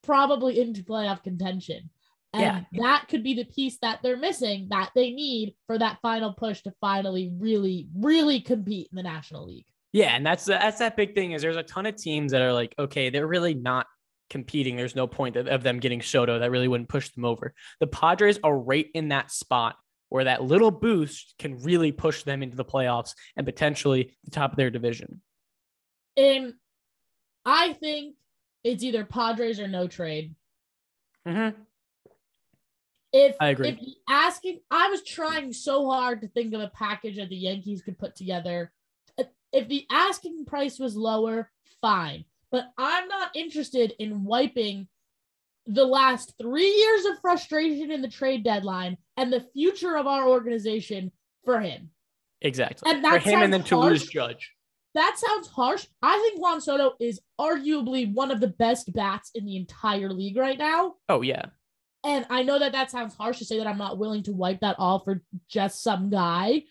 probably 0.04 0.60
into 0.60 0.84
playoff 0.84 1.24
contention. 1.24 1.90
And 2.34 2.66
Yeah. 2.72 2.82
that 2.84 3.08
could 3.08 3.24
be 3.24 3.34
the 3.34 3.46
piece 3.46 3.78
that 3.82 4.00
they're 4.04 4.18
missing 4.18 4.68
that 4.70 4.92
they 4.94 5.12
need 5.12 5.56
for 5.66 5.78
that 5.78 6.00
final 6.02 6.34
push 6.34 6.62
to 6.64 6.74
finally 6.82 7.32
really, 7.40 7.88
really 7.96 8.42
compete 8.42 8.90
in 8.92 8.98
the 8.98 9.04
National 9.04 9.48
League. 9.48 9.66
Yeah, 9.94 10.16
and 10.16 10.26
that's 10.26 10.46
that's 10.46 10.80
that 10.80 10.98
big 10.98 11.16
thing 11.16 11.32
is 11.32 11.42
there's 11.42 11.56
a 11.56 11.64
ton 11.64 11.86
of 11.86 11.96
teams 11.96 12.34
that 12.34 12.42
are 12.42 12.54
like, 12.54 12.76
okay, 12.78 13.10
they're 13.10 13.26
really 13.26 13.54
not 13.54 13.88
competing. 14.30 14.76
There's 14.76 14.96
no 14.96 15.08
point 15.08 15.38
of, 15.38 15.48
of 15.48 15.64
them 15.64 15.80
getting 15.80 16.02
Soto 16.02 16.40
that 16.40 16.52
really 16.52 16.68
wouldn't 16.68 16.90
push 16.90 17.10
them 17.10 17.24
over. 17.24 17.54
The 17.80 17.88
Padres 17.88 18.40
are 18.44 18.56
right 18.56 18.88
in 18.94 19.08
that 19.08 19.32
spot 19.32 19.78
where 20.10 20.24
that 20.24 20.44
little 20.44 20.72
boost 20.72 21.36
can 21.38 21.62
really 21.64 21.92
push 21.92 22.24
them 22.24 22.42
into 22.42 22.56
the 22.56 22.66
playoffs 22.66 23.14
and 23.36 23.46
potentially 23.46 24.16
the 24.24 24.32
top 24.32 24.52
of 24.52 24.58
their 24.58 24.70
division. 24.70 25.22
And 26.16 26.54
I 27.46 27.74
think 27.74 28.16
it's 28.64 28.84
either 28.84 29.06
Padres 29.06 29.60
or 29.60 29.68
no 29.68 29.88
trade. 29.88 30.36
Mm-hmm. 31.28 31.62
If 33.14 33.36
I 33.40 33.50
agree. 33.50 33.70
If 33.70 33.80
asking, 34.10 34.60
I 34.70 34.90
was 34.90 35.04
trying 35.04 35.54
so 35.54 35.90
hard 35.90 36.22
to 36.22 36.28
think 36.28 36.54
of 36.54 36.62
a 36.62 36.72
package 36.74 37.18
that 37.18 37.30
the 37.30 37.38
Yankees 37.38 37.82
could 37.82 37.98
put 37.98 38.16
together. 38.16 38.72
If 39.54 39.70
the 39.70 39.86
asking 39.90 40.46
price 40.46 40.78
was 40.78 40.98
lower, 40.98 41.50
fine. 41.82 42.26
But 42.52 42.66
I'm 42.78 43.08
not 43.08 43.36
interested 43.36 43.94
in 43.98 44.24
wiping 44.24 44.88
the 45.68 45.86
last 45.86 46.34
three 46.42 46.70
years 46.70 47.06
of 47.06 47.20
frustration 47.20 47.92
in 47.92 48.02
the 48.02 48.08
trade 48.08 48.44
deadline 48.44 48.98
and 49.18 49.32
the 49.32 49.46
future 49.54 49.98
of 49.98 50.08
our 50.08 50.28
organization 50.28 51.12
for 51.44 51.60
him. 51.60 51.90
Exactly. 52.42 52.90
And 52.90 53.04
For 53.04 53.12
that 53.12 53.24
him 53.24 53.42
and 53.42 53.54
then 53.54 53.62
sounds 53.62 53.70
to 53.70 53.78
lose 53.78 54.02
harsh. 54.02 54.14
Judge. 54.14 54.54
That 54.94 55.16
sounds 55.18 55.48
harsh. 55.48 55.86
I 56.02 56.18
think 56.18 56.42
Juan 56.42 56.62
Soto 56.62 56.96
is 57.00 57.20
arguably 57.40 58.12
one 58.12 58.32
of 58.32 58.40
the 58.40 58.48
best 58.48 58.92
bats 58.94 59.32
in 59.36 59.46
the 59.46 59.58
entire 59.58 60.10
league 60.10 60.38
right 60.38 60.58
now. 60.58 60.96
Oh 61.10 61.22
yeah. 61.22 61.46
And 62.04 62.26
I 62.30 62.44
know 62.44 62.58
that 62.58 62.72
that 62.72 62.90
sounds 62.90 63.14
harsh 63.16 63.40
to 63.40 63.46
say 63.46 63.58
that 63.58 63.68
I'm 63.68 63.78
not 63.78 63.98
willing 63.98 64.24
to 64.24 64.32
wipe 64.32 64.62
that 64.62 64.78
off 64.80 65.04
for 65.04 65.22
just 65.50 65.84
some 65.84 66.10
guy. 66.10 66.64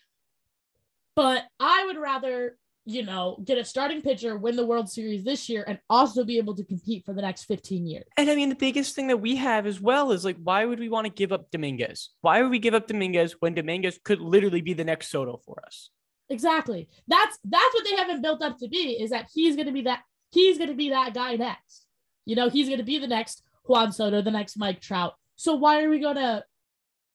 But 1.15 1.45
I 1.61 1.85
would 1.87 1.99
rather 1.99 2.59
you 2.87 3.03
know, 3.03 3.43
get 3.45 3.59
a 3.59 3.65
starting 3.65 4.01
pitcher, 4.01 4.39
win 4.39 4.55
the 4.55 4.65
World 4.65 4.89
Series 4.89 5.25
this 5.25 5.49
year, 5.49 5.65
and 5.67 5.79
also 5.91 6.25
be 6.25 6.39
able 6.39 6.55
to 6.55 6.65
compete 6.65 7.05
for 7.05 7.13
the 7.13 7.21
next 7.21 7.45
15 7.45 7.85
years. 7.85 8.05
And 8.17 8.31
I 8.31 8.37
mean, 8.37 8.49
the 8.49 8.55
biggest 8.55 8.95
thing 8.95 9.09
that 9.09 9.17
we 9.17 9.35
have 9.37 9.67
as 9.67 9.81
well 9.81 10.13
is 10.13 10.25
like, 10.25 10.37
why 10.43 10.65
would 10.65 10.79
we 10.79 10.89
want 10.89 11.05
to 11.07 11.13
give 11.13 11.33
up 11.33 11.51
Dominguez? 11.51 12.11
Why 12.21 12.41
would 12.41 12.51
we 12.51 12.61
give 12.61 12.75
up 12.75 12.87
Dominguez 12.87 13.35
when 13.41 13.55
Dominguez 13.55 13.99
could 14.05 14.21
literally 14.21 14.61
be 14.61 14.73
the 14.73 14.85
next 14.85 15.09
Soto 15.09 15.41
for 15.45 15.61
us? 15.67 15.91
Exactly. 16.31 16.89
That's 17.09 17.39
that's 17.45 17.75
what 17.75 17.85
they 17.85 17.97
haven't 17.97 18.23
built 18.23 18.43
up 18.43 18.59
to 18.59 18.69
be. 18.69 19.01
Is 19.01 19.11
that 19.11 19.29
he's 19.35 19.57
going 19.57 19.67
to 19.67 19.73
be 19.73 19.83
that 19.83 20.03
he's 20.31 20.57
going 20.57 20.71
to 20.71 20.77
be 20.77 20.91
that 20.91 21.13
guy 21.13 21.35
next. 21.35 21.87
You 22.25 22.37
know, 22.37 22.49
he's 22.49 22.69
going 22.69 22.79
to 22.79 22.85
be 22.85 22.99
the 22.99 23.07
next 23.09 23.43
Juan 23.65 23.93
Soto, 23.93 24.23
the 24.23 24.31
next 24.31 24.57
Mike 24.57 24.81
Trout. 24.81 25.15
So 25.35 25.55
why 25.55 25.83
are 25.83 25.91
we 25.91 25.99
gonna 25.99 26.45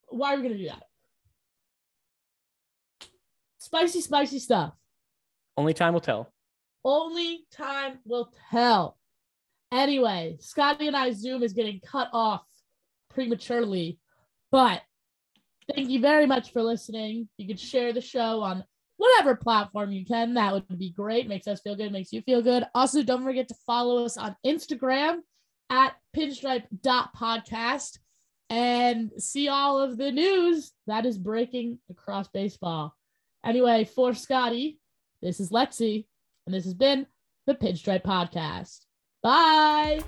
why 0.10 0.34
are 0.34 0.38
we 0.38 0.44
gonna 0.44 0.58
do 0.58 0.68
that? 0.68 0.84
Spicy, 3.58 4.02
spicy 4.02 4.40
stuff. 4.40 4.74
Only 5.58 5.74
time 5.74 5.94
will 5.94 6.02
tell. 6.02 6.32
Only 6.84 7.46
time 7.52 8.00
will 8.06 8.34
tell. 8.50 8.98
Anyway, 9.72 10.38
Scotty 10.40 10.88
and 10.88 10.96
I 10.98 11.12
Zoom 11.12 11.44
is 11.44 11.54
getting 11.54 11.80
cut 11.80 12.10
off 12.14 12.44
prematurely, 13.10 14.00
but 14.52 14.82
thank 15.74 15.90
you 15.90 16.02
very 16.02 16.26
much 16.26 16.52
for 16.52 16.62
listening. 16.62 17.30
You 17.38 17.48
can 17.48 17.58
share 17.58 17.94
the 17.94 18.02
show 18.02 18.42
on 18.42 18.64
whatever 18.98 19.36
platform 19.36 19.92
you 19.92 20.06
can. 20.06 20.34
That 20.34 20.54
would 20.54 20.78
be 20.78 20.92
great. 20.92 21.28
Makes 21.28 21.48
us 21.48 21.62
feel 21.62 21.76
good, 21.76 21.92
makes 21.92 22.12
you 22.12 22.22
feel 22.22 22.42
good. 22.42 22.66
Also, 22.76 23.02
don't 23.02 23.24
forget 23.24 23.48
to 23.48 23.56
follow 23.66 24.04
us 24.04 24.18
on 24.18 24.36
Instagram 24.46 25.20
at 25.70 25.96
pinstripe.podcast 26.16 28.00
and 28.50 29.12
see 29.18 29.48
all 29.48 29.80
of 29.80 29.98
the 29.98 30.12
news 30.12 30.74
that 30.86 31.06
is 31.06 31.18
breaking 31.18 31.80
across 31.90 32.28
baseball. 32.28 32.94
Anyway, 33.46 33.86
for 33.86 34.14
Scotty, 34.14 34.81
this 35.22 35.40
is 35.40 35.52
Lexi, 35.52 36.06
and 36.46 36.54
this 36.54 36.66
has 36.66 36.74
been 36.74 37.08
the 37.48 37.56
Pinstripe 37.56 38.04
Podcast. 38.04 38.86
Bye. 39.24 40.02